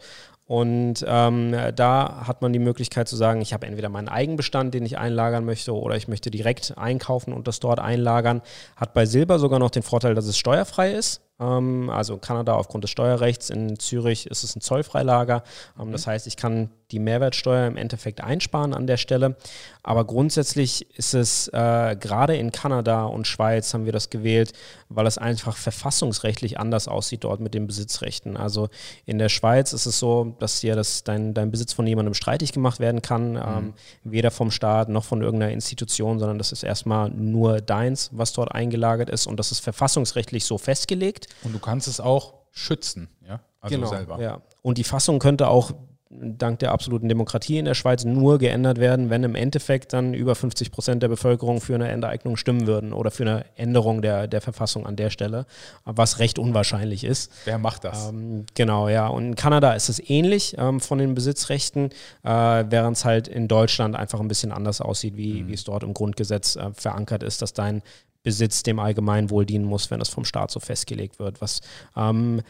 Und 0.52 1.06
ähm, 1.08 1.56
da 1.78 2.26
hat 2.28 2.42
man 2.42 2.52
die 2.52 2.60
Möglichkeit 2.60 3.08
zu 3.08 3.16
sagen, 3.16 3.40
ich 3.40 3.54
habe 3.54 3.68
entweder 3.68 3.88
meinen 3.88 4.10
Eigenbestand, 4.10 4.74
den 4.74 4.86
ich 4.86 4.98
einlagern 4.98 5.46
möchte, 5.46 5.74
oder 5.74 5.96
ich 5.96 6.10
möchte 6.10 6.30
direkt 6.30 6.78
einkaufen 6.78 7.32
und 7.32 7.48
das 7.48 7.62
dort 7.62 7.80
einlagern. 7.80 8.42
Hat 8.76 8.94
bei 8.94 9.06
Silber 9.06 9.40
sogar 9.40 9.60
noch 9.60 9.70
den 9.70 9.82
Vorteil, 9.82 10.14
dass 10.14 10.26
es 10.26 10.38
steuerfrei 10.38 10.92
ist. 10.92 11.22
Ähm, 11.42 11.90
also 11.90 12.18
Kanada 12.18 12.54
aufgrund 12.54 12.84
des 12.84 12.92
Steuerrechts, 12.92 13.50
in 13.50 13.80
Zürich 13.80 14.28
ist 14.28 14.44
es 14.44 14.56
ein 14.56 14.62
Zollfreilager. 14.62 15.44
Ähm, 15.80 15.92
das 15.92 16.08
heißt, 16.08 16.28
ich 16.28 16.38
kann 16.38 16.70
die 16.92 17.00
Mehrwertsteuer 17.00 17.68
im 17.68 17.78
Endeffekt 17.78 18.22
einsparen 18.22 18.74
an 18.74 18.86
der 18.86 18.98
Stelle. 18.98 19.36
Aber 19.84 20.06
grundsätzlich 20.06 20.96
ist 20.98 21.14
es 21.14 21.48
äh, 21.48 21.96
gerade 22.00 22.36
in 22.36 22.52
Kanada 22.52 23.06
und 23.06 23.28
Schweiz 23.28 23.74
haben 23.74 23.86
wir 23.86 23.94
das 23.94 24.10
gewählt, 24.10 24.54
weil 24.90 25.08
es 25.08 25.18
einfach 25.18 25.58
verfassungsrechtlich 25.58 26.60
anders 26.60 26.88
aussieht 26.88 27.24
dort 27.24 27.40
mit 27.40 27.54
den 27.54 27.66
Besitzrechten. 27.66 28.38
Also 28.38 28.70
in 29.06 29.18
der 29.18 29.30
Schweiz 29.30 29.74
ist 29.74 29.86
es 29.86 30.00
so, 30.00 30.36
dass 30.40 30.60
dir 30.60 30.76
das, 30.76 31.04
dein, 31.04 31.34
dein 31.34 31.50
Besitz 31.50 31.74
von 31.74 31.88
jemandem 31.88 32.14
streitig 32.14 32.52
gemacht 32.52 32.80
werden 32.80 33.02
kann, 33.02 33.32
mhm. 33.32 33.38
ähm, 33.38 33.74
weder 34.04 34.30
vom 34.30 34.52
Staat 34.52 34.90
noch 34.90 35.06
von 35.06 35.22
irgendeiner 35.22 35.54
Institution, 35.54 36.20
sondern 36.20 36.38
das 36.38 36.52
ist 36.52 36.64
erstmal 36.64 37.10
nur 37.10 37.62
deins, 37.62 38.10
was 38.14 38.34
dort 38.34 38.52
eingelagert 38.52 39.10
ist 39.10 39.28
und 39.28 39.38
das 39.38 39.52
ist 39.52 39.62
verfassungsrechtlich 39.62 40.46
so 40.46 40.58
festgelegt. 40.58 41.28
Und 41.44 41.54
du 41.54 41.60
kannst 41.60 41.88
es 41.88 42.00
auch 42.00 42.34
schützen, 42.52 43.10
ja? 43.28 43.40
Also 43.62 43.76
genau, 43.76 43.88
selber. 43.88 44.22
Ja. 44.22 44.42
Und 44.62 44.78
die 44.78 44.84
Fassung 44.84 45.20
könnte 45.20 45.48
auch 45.48 45.72
dank 46.12 46.60
der 46.60 46.72
absoluten 46.72 47.08
Demokratie 47.08 47.58
in 47.58 47.66
der 47.66 47.74
Schweiz 47.74 48.04
nur 48.04 48.38
geändert 48.38 48.80
werden, 48.80 49.10
wenn 49.10 49.24
im 49.24 49.36
Endeffekt 49.36 49.94
dann 49.94 50.14
über 50.14 50.36
50 50.36 50.72
Prozent 50.72 51.02
der 51.02 51.08
Bevölkerung 51.08 51.62
für 51.62 51.76
eine 51.76 51.88
Enteignung 51.88 52.38
stimmen 52.38 52.68
würden 52.68 52.94
oder 52.94 53.12
für 53.12 53.24
eine 53.24 53.46
Änderung 53.56 54.02
der, 54.02 54.28
der 54.28 54.42
Verfassung 54.42 54.86
an 54.86 54.96
der 54.96 55.10
Stelle, 55.10 55.46
was 55.86 56.20
recht 56.20 56.38
unwahrscheinlich 56.38 57.04
ist. 57.04 57.32
Wer 57.46 57.58
macht 57.58 57.86
das? 57.86 58.10
Ähm, 58.10 58.46
genau, 58.56 58.90
ja. 58.90 59.08
Und 59.08 59.26
in 59.26 59.36
Kanada 59.36 59.74
ist 59.74 59.90
es 59.90 60.02
ähnlich 60.10 60.56
ähm, 60.58 60.80
von 60.80 60.98
den 60.98 61.16
Besitzrechten, 61.16 61.92
äh, 62.24 62.30
während 62.30 62.98
es 62.98 63.06
halt 63.06 63.28
in 63.28 63.48
Deutschland 63.48 63.96
einfach 63.96 64.20
ein 64.20 64.28
bisschen 64.28 64.52
anders 64.52 64.82
aussieht, 64.82 65.16
wie, 65.16 65.44
mhm. 65.44 65.48
wie 65.48 65.54
es 65.54 65.64
dort 65.64 65.84
im 65.84 65.94
Grundgesetz 65.94 66.56
äh, 66.56 66.72
verankert 66.74 67.24
ist, 67.24 67.42
dass 67.42 67.54
dein 67.54 67.82
Besitz 68.24 68.64
dem 68.64 68.80
Allgemeinwohl 68.80 69.46
dienen 69.46 69.66
muss, 69.66 69.90
wenn 69.92 70.00
das 70.00 70.10
vom 70.10 70.26
Staat 70.26 70.52
so 70.52 70.60
festgelegt 70.60 71.20
wird, 71.20 71.42
was 71.42 71.62
ähm, 71.96 72.42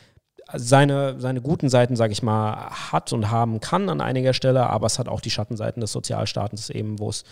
seine, 0.53 1.19
seine 1.19 1.41
guten 1.41 1.69
Seiten, 1.69 1.95
sage 1.95 2.13
ich 2.13 2.23
mal, 2.23 2.69
hat 2.91 3.13
und 3.13 3.31
haben 3.31 3.59
kann 3.59 3.89
an 3.89 4.01
einiger 4.01 4.33
Stelle, 4.33 4.69
aber 4.69 4.87
es 4.87 4.99
hat 4.99 5.07
auch 5.07 5.21
die 5.21 5.29
Schattenseiten 5.29 5.81
des 5.81 5.91
Sozialstaates 5.91 6.69
eben, 6.69 6.99
wo 6.99 7.09
es, 7.09 7.23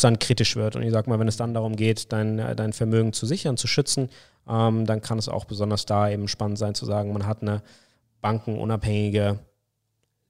dann 0.00 0.18
kritisch 0.18 0.56
wird. 0.56 0.76
Und 0.76 0.82
ich 0.82 0.92
sage 0.92 1.08
mal, 1.08 1.18
wenn 1.18 1.28
es 1.28 1.36
dann 1.36 1.54
darum 1.54 1.76
geht, 1.76 2.12
dein, 2.12 2.36
dein 2.56 2.72
Vermögen 2.72 3.12
zu 3.12 3.26
sichern, 3.26 3.56
zu 3.56 3.66
schützen, 3.66 4.10
ähm, 4.48 4.86
dann 4.86 5.00
kann 5.00 5.18
es 5.18 5.28
auch 5.28 5.44
besonders 5.44 5.86
da 5.86 6.10
eben 6.10 6.28
spannend 6.28 6.58
sein 6.58 6.74
zu 6.74 6.84
sagen, 6.84 7.12
man 7.12 7.26
hat 7.26 7.42
eine 7.42 7.62
bankenunabhängige 8.20 9.38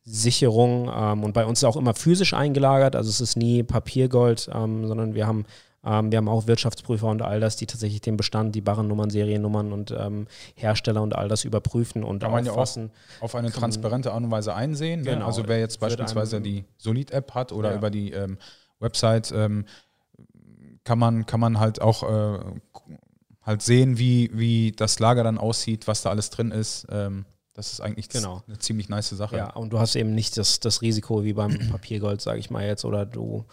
Sicherung 0.05 0.90
ähm, 0.94 1.25
und 1.25 1.33
bei 1.33 1.44
uns 1.44 1.61
ist 1.61 1.64
auch 1.64 1.77
immer 1.77 1.94
physisch 1.94 2.35
eingelagert, 2.35 2.97
also 2.97 3.11
es 3.11 3.21
ist 3.21 3.37
nie 3.37 3.62
Papiergold, 3.62 4.49
ähm, 4.55 4.87
sondern 4.87 5.14
wir 5.14 5.27
haben 5.27 5.44
ähm, 5.85 6.11
wir 6.11 6.19
haben 6.19 6.29
auch 6.29 6.47
Wirtschaftsprüfer 6.47 7.07
und 7.07 7.23
all 7.23 7.41
das, 7.41 7.57
die 7.57 7.67
tatsächlich 7.67 8.01
den 8.01 8.17
Bestand, 8.17 8.55
die 8.55 8.61
Barrennummern, 8.61 9.11
Seriennummern 9.11 9.73
und 9.73 9.93
ähm, 9.97 10.27
Hersteller 10.55 11.03
und 11.03 11.14
all 11.14 11.29
das 11.29 11.45
überprüfen 11.45 12.03
und 12.05 12.21
Kann 12.23 12.33
man 12.33 12.45
ja 12.45 12.53
auch 12.53 12.77
auf 13.21 13.35
eine 13.35 13.53
transparente 13.53 14.12
Art 14.12 14.23
und 14.23 14.31
Weise 14.31 14.55
einsehen. 14.55 15.01
Ne? 15.01 15.11
Genau. 15.11 15.19
Ne? 15.21 15.25
Also 15.27 15.47
wer 15.47 15.61
jetzt 15.61 15.79
beispielsweise 15.79 16.41
die 16.41 16.64
Solid-App 16.79 17.35
hat 17.35 17.53
oder 17.53 17.71
ja. 17.71 17.77
über 17.77 17.91
die 17.91 18.12
ähm, 18.12 18.38
Website, 18.81 19.33
ähm, 19.33 19.67
kann, 20.85 20.99
man, 20.99 21.27
kann 21.27 21.41
man 21.41 21.61
halt 21.61 21.81
auch 21.81 22.03
äh, 22.03 22.38
halt 23.43 23.62
sehen, 23.62 23.99
wie, 23.99 24.31
wie 24.33 24.73
das 24.73 24.99
Lager 24.99 25.23
dann 25.23 25.38
aussieht, 25.38 25.87
was 25.87 26.03
da 26.03 26.11
alles 26.11 26.31
drin 26.31 26.51
ist. 26.51 26.87
Ähm, 26.91 27.25
das 27.55 27.73
ist 27.73 27.81
eigentlich 27.81 28.09
genau. 28.09 28.43
eine 28.47 28.59
ziemlich 28.59 28.88
nice 28.88 29.11
Sache. 29.11 29.37
Ja, 29.37 29.51
und 29.51 29.73
du 29.73 29.81
hast 29.81 29.97
eben 29.97 30.14
nicht 30.14 30.37
das, 30.37 30.61
das 30.61 30.83
Risiko 30.83 31.25
wie 31.25 31.33
beim 31.33 31.59
Papiergold, 31.71 32.21
sage 32.21 32.38
ich 32.38 32.51
mal 32.51 32.64
jetzt, 32.64 32.85
oder 32.85 33.05
du 33.05 33.47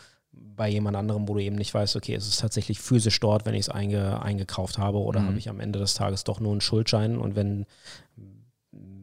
bei 0.56 0.70
jemand 0.70 0.98
anderem, 0.98 1.28
wo 1.28 1.34
du 1.34 1.39
eben 1.41 1.56
nicht 1.56 1.74
weißt, 1.74 1.96
okay, 1.96 2.15
ist 2.15 2.28
es 2.28 2.38
tatsächlich 2.38 2.80
physisch 2.80 3.20
dort, 3.20 3.46
wenn 3.46 3.54
ich 3.54 3.62
es 3.62 3.70
einge, 3.70 4.22
eingekauft 4.22 4.78
habe 4.78 5.00
oder 5.00 5.20
mhm. 5.20 5.28
habe 5.28 5.38
ich 5.38 5.50
am 5.50 5.60
Ende 5.60 5.80
des 5.80 5.94
Tages 5.94 6.24
doch 6.24 6.39
nur 6.39 6.52
einen 6.52 6.62
Schuldschein 6.62 7.18
und 7.18 7.36
wenn, 7.36 7.65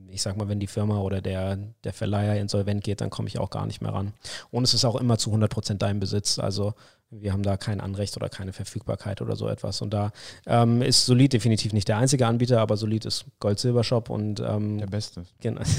ich 0.09 0.23
sag 0.23 0.37
mal, 0.37 0.49
wenn 0.49 0.61
die 0.61 0.67
Firma 0.67 1.01
oder 1.01 1.21
der, 1.21 1.59
der 1.85 1.93
Verleiher 1.93 2.41
insolvent 2.41 2.85
geht, 2.85 3.01
dann 3.01 3.11
komme 3.11 3.29
ich 3.29 3.39
auch 3.39 3.51
gar 3.51 3.67
nicht 3.67 3.81
mehr 3.81 3.93
ran. 3.93 4.13
Und 4.51 4.65
es 4.65 4.75
ist 4.75 4.85
auch 4.85 4.97
immer 4.97 5.19
zu 5.19 5.31
100 5.31 5.51
Prozent 5.51 5.83
dein 5.83 6.01
Besitz, 6.01 6.39
also 6.39 6.75
wir 7.11 7.33
haben 7.33 7.43
da 7.43 7.59
kein 7.59 7.81
Anrecht 7.81 8.17
oder 8.17 8.31
keine 8.31 8.55
Verfügbarkeit 8.55 9.21
oder 9.21 9.37
so 9.37 9.47
etwas. 9.47 9.83
Und 9.83 9.93
da 9.93 10.13
ähm, 10.47 10.81
ist 10.81 11.05
Solid 11.05 11.33
definitiv 11.33 11.75
nicht 11.75 11.89
der 11.89 11.99
einzige 11.99 12.27
Anbieter, 12.27 12.61
aber 12.61 12.79
Solid 12.79 13.05
ist 13.05 13.27
Gold-Silber-Shop 13.39 14.09
und 14.09 14.41
ähm, 14.41 14.79
der 14.79 14.87
beste. 14.87 15.27
Genau. 15.41 15.61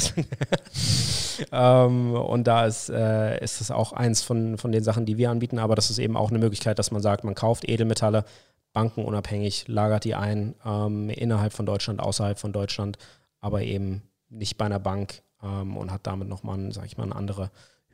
ähm, 1.52 2.14
und 2.14 2.46
da 2.46 2.66
ist, 2.66 2.90
äh, 2.90 3.44
ist 3.44 3.62
es 3.62 3.72
auch 3.72 3.94
eins 3.94 4.22
von, 4.22 4.58
von 4.58 4.72
den 4.72 4.84
Sachen, 4.84 5.06
die 5.06 5.18
wir 5.18 5.30
anbieten, 5.30 5.60
aber 5.60 5.76
das 5.76 5.90
ist 5.90 6.00
eben 6.00 6.18
auch 6.18 6.30
eine 6.30 6.40
Möglichkeit, 6.40 6.80
dass 6.80 6.92
man 6.92 7.02
sagt, 7.02 7.24
man 7.24 7.36
kauft 7.36 7.68
Edelmetalle, 7.68 8.26
bankenunabhängig, 8.74 9.68
lagert 9.68 10.04
die 10.04 10.16
ein, 10.16 10.56
ähm, 10.66 11.10
innerhalb 11.10 11.54
von 11.54 11.66
Deutschland, 11.66 12.00
außerhalb 12.00 12.40
von 12.40 12.54
Deutschland, 12.54 12.98
aber 13.40 13.62
eben 13.62 14.02
nicht 14.30 14.58
bei 14.58 14.66
einer 14.66 14.80
Bank 14.80 15.22
ähm, 15.42 15.78
und 15.78 15.92
hat 15.92 16.08
damit 16.08 16.28
nochmal, 16.28 16.72
sag 16.72 16.86
ich 16.86 16.98
mal, 16.98 17.04
eine 17.04 17.16
andere 17.16 17.52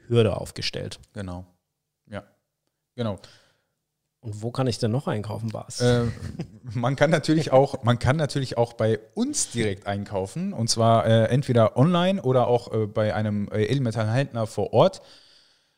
Hürde 0.08 0.38
aufgestellt. 0.38 1.00
Genau. 1.14 1.46
Ja. 2.08 2.24
Genau. 2.96 3.20
Und 4.22 4.44
wo 4.44 4.52
kann 4.52 4.68
ich 4.68 4.80
denn 4.80 4.92
noch 4.92 5.08
einkaufen, 5.08 5.50
Bas? 5.50 5.80
Äh, 5.80 6.06
man 6.74 6.96
kann 6.96 7.10
natürlich 7.10 7.52
auch, 7.52 7.84
man 7.84 8.00
kann 8.00 8.18
natürlich 8.18 8.58
auch 8.58 8.74
bei 8.74 9.00
uns 9.14 9.52
direkt 9.52 9.88
einkaufen 9.88 10.52
und 10.52 10.70
zwar 10.70 11.06
äh, 11.06 11.26
entweder 11.26 11.78
online 11.78 12.22
oder 12.22 12.48
auch 12.48 12.74
äh, 12.74 12.86
bei 12.86 13.16
einem 13.16 13.48
äh, 13.50 13.64
Edelmetallhändler 13.64 14.46
vor 14.46 14.74
Ort. 14.74 15.02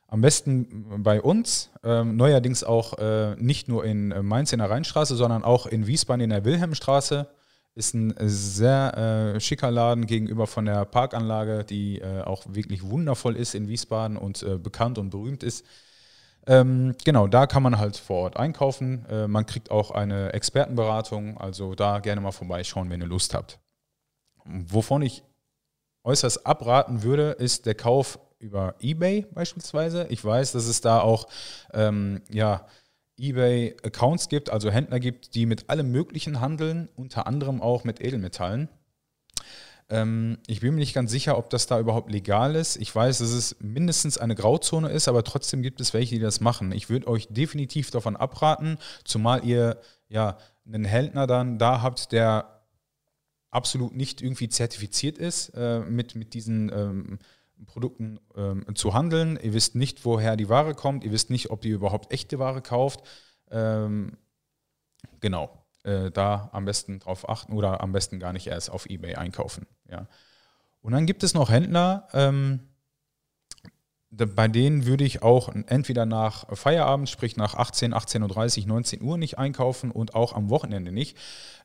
Am 0.08 0.22
besten 0.22 1.04
bei 1.04 1.22
uns, 1.22 1.70
ähm, 1.84 2.18
neuerdings 2.18 2.64
auch 2.64 2.98
äh, 2.98 3.36
nicht 3.38 3.70
nur 3.70 3.86
in 3.86 4.12
äh, 4.12 4.22
Mainz 4.22 4.52
in 4.52 4.60
der 4.60 4.70
Rheinstraße, 4.70 5.16
sondern 5.16 5.44
auch 5.44 5.68
in 5.68 5.88
Wiesbaden 5.88 6.22
in 6.22 6.32
der 6.32 6.44
Wilhelmstraße. 6.44 7.28
Ist 7.74 7.94
ein 7.94 8.14
sehr 8.20 9.38
schicker 9.40 9.72
Laden 9.72 10.06
gegenüber 10.06 10.46
von 10.46 10.66
der 10.66 10.84
Parkanlage, 10.84 11.64
die 11.64 12.04
auch 12.04 12.44
wirklich 12.50 12.84
wundervoll 12.84 13.38
ist 13.38 13.56
in 13.56 13.70
Wiesbaden 13.70 14.18
und 14.18 14.46
bekannt 14.62 14.98
und 14.98 15.10
berühmt 15.10 15.42
ist. 15.42 15.66
Ähm, 16.48 16.96
genau, 17.04 17.28
da 17.28 17.46
kann 17.46 17.64
man 17.64 17.78
halt 17.78 17.98
vor 17.98 18.24
Ort 18.24 18.38
einkaufen. 18.38 19.06
Äh, 19.10 19.28
man 19.28 19.46
kriegt 19.46 19.70
auch 19.70 19.92
eine 19.92 20.34
Expertenberatung, 20.34 21.38
also 21.38 21.76
da 21.76 22.00
gerne 22.00 22.22
mal 22.22 22.32
vorbeischauen, 22.32 22.90
wenn 22.90 23.02
ihr 23.02 23.08
Lust 23.08 23.34
habt. 23.34 23.60
Wovon 24.46 25.04
ich 25.04 25.24
äußerst 26.04 26.46
abraten 26.48 27.04
würde, 27.04 27.32
ist 27.32 27.66
der 27.66 27.76
Kauf 27.76 28.20
über 28.40 28.76
eBay 28.80 29.28
beispielsweise. 29.32 30.08
Ich 30.10 30.24
weiß, 30.26 30.52
dass 30.54 30.66
es 30.66 30.82
da 30.82 31.00
auch 31.00 31.28
ähm, 31.74 32.24
ja, 32.30 32.66
eBay-Accounts 33.18 34.30
gibt, 34.30 34.50
also 34.50 34.72
Händler 34.72 35.00
gibt, 35.00 35.36
die 35.36 35.46
mit 35.46 35.70
allem 35.70 35.92
Möglichen 35.92 36.42
handeln, 36.42 36.90
unter 36.96 37.28
anderem 37.28 37.62
auch 37.62 37.84
mit 37.84 38.02
Edelmetallen. 38.02 38.68
Ähm, 39.92 40.38
ich 40.48 40.62
bin 40.62 40.74
mir 40.74 40.80
nicht 40.80 40.94
ganz 40.94 41.12
sicher, 41.12 41.38
ob 41.38 41.50
das 41.50 41.68
da 41.68 41.80
überhaupt 41.80 42.10
legal 42.10 42.56
ist. 42.56 42.78
Ich 42.78 42.96
weiß, 42.96 43.20
dass 43.20 43.32
es 43.32 43.58
mindestens 43.60 44.18
eine 44.18 44.36
Grauzone 44.36 44.90
ist, 44.90 45.10
aber 45.10 45.24
trotzdem 45.24 45.62
gibt 45.62 45.82
es 45.82 45.94
welche, 45.94 46.16
die 46.16 46.22
das 46.22 46.40
machen. 46.40 46.72
Ich 46.72 46.90
würde 46.90 47.08
euch 47.08 47.28
definitiv 47.30 47.92
davon 47.92 48.16
abraten, 48.16 48.78
zumal 49.04 49.46
ihr 49.46 49.80
ja 50.08 50.38
einen 50.66 50.86
Händler 50.86 51.28
dann 51.28 51.60
da 51.60 51.82
habt, 51.82 52.14
der 52.14 52.62
absolut 53.52 53.94
nicht 53.94 54.22
irgendwie 54.22 54.48
zertifiziert 54.48 55.18
ist, 55.18 55.50
äh, 55.50 55.82
mit, 55.82 56.16
mit 56.16 56.34
diesen 56.34 56.72
ähm, 56.74 57.20
Produkten 57.66 58.20
ähm, 58.36 58.66
zu 58.76 58.94
handeln. 58.94 59.38
Ihr 59.44 59.54
wisst 59.54 59.76
nicht, 59.76 60.06
woher 60.06 60.38
die 60.38 60.48
Ware 60.48 60.74
kommt. 60.74 61.04
Ihr 61.04 61.12
wisst 61.12 61.30
nicht, 61.30 61.52
ob 61.52 61.66
ihr 61.66 61.76
überhaupt 61.76 62.14
echte 62.14 62.40
Ware 62.40 62.62
kauft. 62.62 63.02
Ähm, 63.52 64.18
genau 65.20 65.61
äh, 65.84 66.12
da 66.12 66.50
am 66.54 66.66
besten 66.66 67.00
drauf 67.00 67.28
achten 67.30 67.54
oder 67.54 67.82
am 67.82 67.92
besten 67.92 68.20
gar 68.20 68.34
nicht 68.34 68.48
erst 68.48 68.70
auf 68.70 68.86
Ebay 68.90 69.16
einkaufen. 69.16 69.66
Ja. 69.90 70.08
Und 70.82 70.94
dann 70.94 71.06
gibt 71.06 71.24
es 71.24 71.34
noch 71.34 71.50
Händler, 71.50 72.08
ähm, 72.14 72.62
bei 74.12 74.48
denen 74.50 74.86
würde 74.86 75.06
ich 75.06 75.22
auch 75.22 75.50
entweder 75.68 76.06
nach 76.06 76.46
Feierabend, 76.56 77.10
sprich 77.10 77.38
nach 77.38 77.56
18, 77.56 77.94
18.30 77.94 78.64
Uhr, 78.64 78.68
19 78.68 79.02
Uhr 79.02 79.18
nicht 79.18 79.38
einkaufen 79.38 79.90
und 79.90 80.16
auch 80.16 80.34
am 80.34 80.50
Wochenende 80.50 80.92
nicht. 80.92 81.18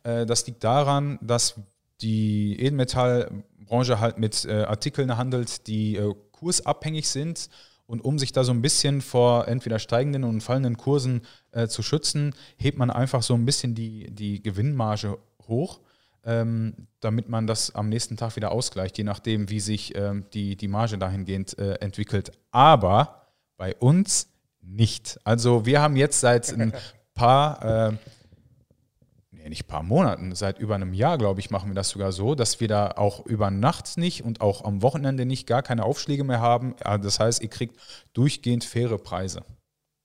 Äh, 0.04 0.26
das 0.26 0.46
liegt 0.46 0.62
daran, 0.62 1.18
dass 1.20 1.60
die 2.00 2.60
Edelmetallbranche 2.60 3.98
halt 3.98 4.18
mit 4.18 4.44
äh, 4.44 4.62
Artikeln 4.62 5.16
handelt, 5.16 5.66
die 5.66 5.96
äh, 5.96 6.14
kursabhängig 6.30 7.08
sind 7.08 7.48
und 7.86 8.04
um 8.04 8.18
sich 8.18 8.32
da 8.32 8.44
so 8.44 8.52
ein 8.52 8.62
bisschen 8.62 9.00
vor 9.00 9.48
entweder 9.48 9.78
steigenden 9.78 10.24
und 10.24 10.40
fallenden 10.40 10.76
Kursen 10.76 11.22
äh, 11.52 11.68
zu 11.68 11.82
schützen, 11.82 12.34
hebt 12.56 12.78
man 12.78 12.90
einfach 12.90 13.22
so 13.22 13.34
ein 13.34 13.44
bisschen 13.44 13.74
die, 13.74 14.10
die 14.10 14.42
Gewinnmarge 14.42 15.18
hoch, 15.46 15.80
ähm, 16.24 16.88
damit 17.00 17.28
man 17.28 17.46
das 17.46 17.74
am 17.74 17.88
nächsten 17.88 18.16
Tag 18.16 18.34
wieder 18.36 18.50
ausgleicht, 18.50 18.98
je 18.98 19.04
nachdem, 19.04 19.48
wie 19.48 19.60
sich 19.60 19.96
ähm, 19.96 20.26
die, 20.34 20.56
die 20.56 20.68
Marge 20.68 20.98
dahingehend 20.98 21.56
äh, 21.58 21.74
entwickelt. 21.74 22.32
Aber 22.50 23.28
bei 23.56 23.74
uns 23.76 24.28
nicht. 24.60 25.18
Also 25.24 25.64
wir 25.64 25.80
haben 25.80 25.96
jetzt 25.96 26.20
seit 26.20 26.52
ein 26.52 26.72
paar 27.14 27.92
äh, 27.92 27.96
nee, 29.46 29.50
nicht 29.50 29.64
ein 29.64 29.68
paar 29.68 29.82
Monaten, 29.82 30.34
seit 30.34 30.58
über 30.58 30.74
einem 30.74 30.92
Jahr, 30.92 31.18
glaube 31.18 31.40
ich, 31.40 31.50
machen 31.50 31.70
wir 31.70 31.74
das 31.74 31.90
sogar 31.90 32.12
so, 32.12 32.34
dass 32.34 32.60
wir 32.60 32.68
da 32.68 32.92
auch 32.92 33.24
über 33.26 33.50
Nacht 33.50 33.96
nicht 33.96 34.24
und 34.24 34.40
auch 34.40 34.64
am 34.64 34.82
Wochenende 34.82 35.24
nicht 35.24 35.46
gar 35.46 35.62
keine 35.62 35.84
Aufschläge 35.84 36.24
mehr 36.24 36.40
haben. 36.40 36.74
Das 36.80 37.20
heißt, 37.20 37.42
ihr 37.42 37.48
kriegt 37.48 37.76
durchgehend 38.12 38.64
faire 38.64 38.98
Preise. 38.98 39.42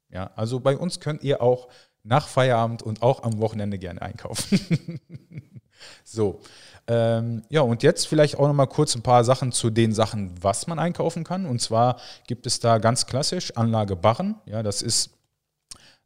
Ja, 0.10 0.32
also 0.36 0.60
bei 0.60 0.78
uns 0.78 1.00
könnt 1.00 1.24
ihr 1.24 1.42
auch 1.42 1.70
nach 2.04 2.28
Feierabend 2.28 2.84
und 2.84 3.02
auch 3.02 3.24
am 3.24 3.40
Wochenende 3.40 3.80
gerne 3.80 4.02
einkaufen. 4.02 5.00
so. 6.04 6.42
Ähm, 6.88 7.44
ja, 7.50 7.62
und 7.62 7.84
jetzt 7.84 8.08
vielleicht 8.08 8.38
auch 8.38 8.48
nochmal 8.48 8.68
kurz 8.68 8.96
ein 8.96 9.04
paar 9.04 9.24
Sachen 9.24 9.52
zu 9.52 9.70
den 9.70 9.94
Sachen, 9.94 10.34
was 10.42 10.68
man 10.68 10.80
einkaufen 10.80 11.24
kann. 11.24 11.46
Und 11.46 11.62
zwar 11.62 11.98
gibt 12.28 12.46
es 12.46 12.60
da 12.60 12.80
ganz 12.80 13.06
klassisch 13.06 13.56
Anlage 13.56 13.96
Barren. 13.96 14.36
Ja, 14.46 14.64
das 14.64 14.82
ist 14.82 15.12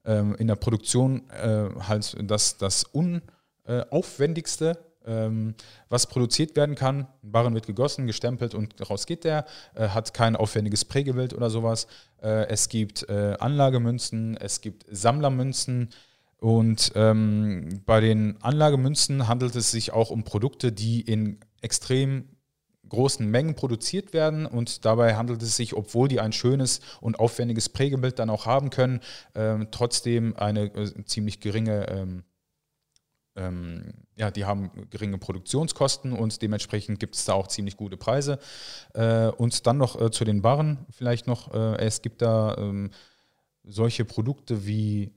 ähm, 0.05 0.35
in 0.35 0.47
der 0.47 0.55
Produktion 0.55 1.29
äh, 1.29 1.69
halt 1.79 2.15
das, 2.21 2.57
das 2.57 2.85
unaufwendigste, 2.85 4.77
ähm, 5.05 5.55
was 5.89 6.07
produziert 6.07 6.55
werden 6.55 6.75
kann. 6.75 7.07
Ein 7.23 7.31
Barren 7.31 7.53
wird 7.53 7.67
gegossen, 7.67 8.07
gestempelt 8.07 8.55
und 8.55 8.73
raus 8.89 9.05
geht 9.05 9.23
der. 9.23 9.45
Äh, 9.73 9.89
hat 9.89 10.13
kein 10.13 10.35
aufwendiges 10.35 10.85
Prägebild 10.85 11.33
oder 11.33 11.49
sowas. 11.49 11.87
Äh, 12.21 12.47
es 12.47 12.69
gibt 12.69 13.07
äh, 13.09 13.35
Anlagemünzen, 13.39 14.37
es 14.37 14.61
gibt 14.61 14.85
Sammlermünzen. 14.89 15.89
Und 16.37 16.91
ähm, 16.95 17.81
bei 17.85 18.01
den 18.01 18.41
Anlagemünzen 18.41 19.27
handelt 19.27 19.55
es 19.55 19.71
sich 19.71 19.93
auch 19.93 20.11
um 20.11 20.23
Produkte, 20.23 20.71
die 20.71 21.01
in 21.01 21.39
extrem 21.61 22.34
großen 22.95 23.29
Mengen 23.29 23.55
produziert 23.55 24.13
werden 24.13 24.45
und 24.45 24.86
dabei 24.86 25.15
handelt 25.15 25.41
es 25.41 25.55
sich, 25.55 25.75
obwohl 25.75 26.08
die 26.08 26.19
ein 26.19 26.31
schönes 26.31 26.79
und 27.01 27.19
aufwendiges 27.19 27.69
Prägebild 27.69 28.19
dann 28.19 28.29
auch 28.29 28.45
haben 28.45 28.69
können, 28.69 29.01
ähm, 29.36 29.67
trotzdem 29.71 30.36
eine 30.38 30.73
äh, 30.73 31.05
ziemlich 31.05 31.39
geringe, 31.41 31.88
ähm, 31.89 32.23
ähm, 33.36 33.93
ja, 34.15 34.31
die 34.31 34.45
haben 34.45 34.71
geringe 34.89 35.17
Produktionskosten 35.17 36.13
und 36.13 36.41
dementsprechend 36.41 36.99
gibt 36.99 37.15
es 37.15 37.25
da 37.25 37.34
auch 37.34 37.47
ziemlich 37.47 37.75
gute 37.75 37.97
Preise. 37.97 38.39
Äh, 38.93 39.27
und 39.27 39.67
dann 39.67 39.77
noch 39.77 39.99
äh, 39.99 40.10
zu 40.10 40.23
den 40.23 40.41
Barren 40.41 40.86
vielleicht 40.89 41.27
noch, 41.27 41.53
äh, 41.53 41.77
es 41.86 42.01
gibt 42.01 42.21
da 42.21 42.55
ähm, 42.58 42.91
solche 43.63 44.05
Produkte 44.05 44.65
wie 44.65 45.12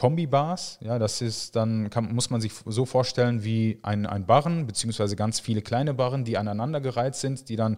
Kombibars. 0.00 0.78
Ja, 0.80 0.98
das 0.98 1.20
ist 1.20 1.54
dann, 1.56 1.90
kann, 1.90 2.14
muss 2.14 2.30
man 2.30 2.40
sich 2.40 2.54
so 2.64 2.86
vorstellen 2.86 3.44
wie 3.44 3.80
ein, 3.82 4.06
ein 4.06 4.24
Barren, 4.24 4.66
beziehungsweise 4.66 5.14
ganz 5.14 5.40
viele 5.40 5.60
kleine 5.60 5.92
Barren, 5.92 6.24
die 6.24 6.38
aneinandergereiht 6.38 7.16
sind, 7.16 7.50
die 7.50 7.56
dann, 7.56 7.76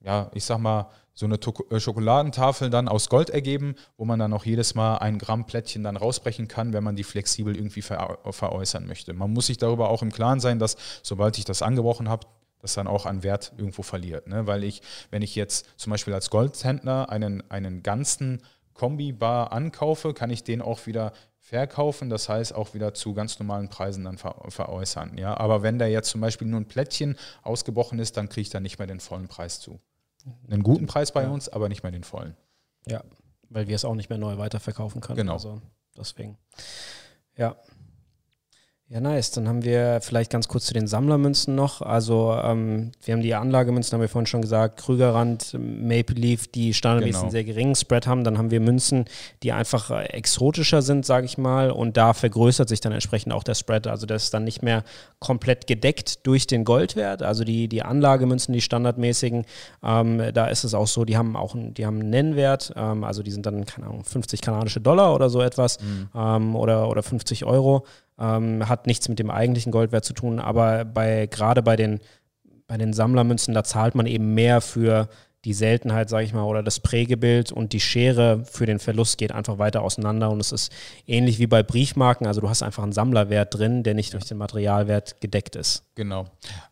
ja, 0.00 0.32
ich 0.34 0.44
sag 0.44 0.58
mal, 0.58 0.88
so 1.14 1.26
eine 1.26 1.36
äh, 1.70 1.78
Schokoladentafel 1.78 2.70
dann 2.70 2.88
aus 2.88 3.08
Gold 3.08 3.30
ergeben, 3.30 3.76
wo 3.96 4.04
man 4.04 4.18
dann 4.18 4.32
auch 4.32 4.44
jedes 4.44 4.74
Mal 4.74 4.96
ein 4.96 5.18
Gramm 5.18 5.46
Plättchen 5.46 5.84
dann 5.84 5.96
rausbrechen 5.96 6.48
kann, 6.48 6.72
wenn 6.72 6.82
man 6.82 6.96
die 6.96 7.04
flexibel 7.04 7.54
irgendwie 7.54 7.82
ver 7.82 8.18
veräußern 8.28 8.84
möchte. 8.88 9.12
Man 9.12 9.32
muss 9.32 9.46
sich 9.46 9.58
darüber 9.58 9.90
auch 9.90 10.02
im 10.02 10.10
Klaren 10.10 10.40
sein, 10.40 10.58
dass 10.58 10.76
sobald 11.04 11.38
ich 11.38 11.44
das 11.44 11.62
angebrochen 11.62 12.08
habe, 12.08 12.26
das 12.62 12.74
dann 12.74 12.88
auch 12.88 13.06
an 13.06 13.22
Wert 13.22 13.52
irgendwo 13.56 13.82
verliert. 13.82 14.26
Ne? 14.26 14.48
Weil 14.48 14.64
ich, 14.64 14.82
wenn 15.12 15.22
ich 15.22 15.36
jetzt 15.36 15.66
zum 15.76 15.90
Beispiel 15.92 16.14
als 16.14 16.30
Goldhändler 16.30 17.10
einen, 17.10 17.48
einen 17.48 17.84
ganzen 17.84 18.42
Kombi-Bar 18.74 19.52
ankaufe, 19.52 20.14
kann 20.14 20.30
ich 20.30 20.44
den 20.44 20.62
auch 20.62 20.86
wieder 20.86 21.12
verkaufen, 21.38 22.08
das 22.08 22.28
heißt 22.28 22.54
auch 22.54 22.72
wieder 22.72 22.94
zu 22.94 23.14
ganz 23.14 23.38
normalen 23.38 23.68
Preisen 23.68 24.04
dann 24.04 24.16
ver 24.16 24.36
veräußern. 24.48 25.18
Ja? 25.18 25.36
Aber 25.36 25.62
wenn 25.62 25.78
da 25.78 25.86
jetzt 25.86 26.08
zum 26.08 26.20
Beispiel 26.20 26.46
nur 26.46 26.60
ein 26.60 26.68
Plättchen 26.68 27.16
ausgebrochen 27.42 27.98
ist, 27.98 28.16
dann 28.16 28.28
kriege 28.28 28.42
ich 28.42 28.50
da 28.50 28.60
nicht 28.60 28.78
mehr 28.78 28.86
den 28.86 29.00
vollen 29.00 29.28
Preis 29.28 29.60
zu. 29.60 29.80
Einen 30.48 30.62
guten 30.62 30.86
Preis 30.86 31.12
bei 31.12 31.24
ja. 31.24 31.30
uns, 31.30 31.48
aber 31.48 31.68
nicht 31.68 31.82
mehr 31.82 31.92
den 31.92 32.04
vollen. 32.04 32.36
Ja, 32.86 33.02
weil 33.48 33.66
wir 33.66 33.74
es 33.74 33.84
auch 33.84 33.94
nicht 33.94 34.08
mehr 34.08 34.18
neu 34.18 34.38
weiterverkaufen 34.38 35.00
können. 35.00 35.16
Genau. 35.16 35.34
Also 35.34 35.60
deswegen. 35.96 36.38
Ja. 37.36 37.56
Ja, 38.92 39.00
nice. 39.00 39.30
Dann 39.30 39.48
haben 39.48 39.64
wir 39.64 40.00
vielleicht 40.02 40.30
ganz 40.30 40.48
kurz 40.48 40.66
zu 40.66 40.74
den 40.74 40.86
Sammlermünzen 40.86 41.54
noch. 41.54 41.80
Also 41.80 42.38
ähm, 42.44 42.92
wir 43.02 43.14
haben 43.14 43.22
die 43.22 43.34
Anlagemünzen, 43.34 43.94
haben 43.94 44.02
wir 44.02 44.08
vorhin 44.10 44.26
schon 44.26 44.42
gesagt, 44.42 44.80
Krügerrand, 44.80 45.56
Maple 45.58 46.14
Leaf, 46.14 46.46
die 46.48 46.74
standardmäßig 46.74 47.12
genau. 47.12 47.22
einen 47.22 47.30
sehr 47.30 47.44
geringen 47.44 47.74
Spread 47.74 48.06
haben. 48.06 48.22
Dann 48.22 48.36
haben 48.36 48.50
wir 48.50 48.60
Münzen, 48.60 49.06
die 49.42 49.52
einfach 49.52 49.90
äh, 49.90 50.04
exotischer 50.08 50.82
sind, 50.82 51.06
sage 51.06 51.24
ich 51.24 51.38
mal. 51.38 51.70
Und 51.70 51.96
da 51.96 52.12
vergrößert 52.12 52.68
sich 52.68 52.82
dann 52.82 52.92
entsprechend 52.92 53.32
auch 53.32 53.44
der 53.44 53.54
Spread. 53.54 53.86
Also 53.86 54.04
das 54.04 54.24
ist 54.24 54.34
dann 54.34 54.44
nicht 54.44 54.62
mehr 54.62 54.84
komplett 55.20 55.66
gedeckt 55.66 56.26
durch 56.26 56.46
den 56.46 56.64
Goldwert. 56.64 57.22
Also 57.22 57.44
die, 57.44 57.68
die 57.68 57.80
Anlagemünzen, 57.80 58.52
die 58.52 58.60
standardmäßigen, 58.60 59.46
ähm, 59.82 60.22
da 60.34 60.48
ist 60.48 60.64
es 60.64 60.74
auch 60.74 60.86
so, 60.86 61.06
die 61.06 61.16
haben 61.16 61.34
auch 61.34 61.54
einen, 61.54 61.72
die 61.72 61.86
haben 61.86 61.98
einen 61.98 62.10
Nennwert. 62.10 62.74
Ähm, 62.76 63.04
also 63.04 63.22
die 63.22 63.30
sind 63.30 63.46
dann, 63.46 63.64
keine 63.64 63.86
Ahnung, 63.86 64.04
50 64.04 64.42
kanadische 64.42 64.82
Dollar 64.82 65.14
oder 65.14 65.30
so 65.30 65.40
etwas 65.40 65.80
mhm. 65.80 66.10
Ähm, 66.14 66.56
oder, 66.56 66.90
oder 66.90 67.02
50 67.02 67.46
Euro. 67.46 67.86
Ähm, 68.22 68.68
hat 68.68 68.86
nichts 68.86 69.08
mit 69.08 69.18
dem 69.18 69.30
eigentlichen 69.30 69.72
Goldwert 69.72 70.04
zu 70.04 70.12
tun, 70.12 70.38
aber 70.38 70.84
bei, 70.84 71.26
gerade 71.26 71.60
bei 71.60 71.74
den, 71.74 71.98
bei 72.68 72.78
den 72.78 72.92
Sammlermünzen, 72.92 73.52
da 73.52 73.64
zahlt 73.64 73.96
man 73.96 74.06
eben 74.06 74.32
mehr 74.34 74.60
für 74.60 75.08
die 75.44 75.54
Seltenheit, 75.54 76.08
sage 76.08 76.24
ich 76.24 76.32
mal, 76.32 76.44
oder 76.44 76.62
das 76.62 76.80
Prägebild 76.80 77.50
und 77.50 77.72
die 77.72 77.80
Schere 77.80 78.44
für 78.44 78.66
den 78.66 78.78
Verlust 78.78 79.18
geht 79.18 79.32
einfach 79.32 79.58
weiter 79.58 79.82
auseinander 79.82 80.30
und 80.30 80.40
es 80.40 80.52
ist 80.52 80.72
ähnlich 81.06 81.38
wie 81.38 81.48
bei 81.48 81.62
Briefmarken, 81.62 82.26
also 82.26 82.40
du 82.40 82.48
hast 82.48 82.62
einfach 82.62 82.82
einen 82.82 82.92
Sammlerwert 82.92 83.54
drin, 83.54 83.82
der 83.82 83.94
nicht 83.94 84.12
durch 84.12 84.24
den 84.24 84.38
Materialwert 84.38 85.20
gedeckt 85.20 85.56
ist. 85.56 85.84
Genau. 85.94 86.26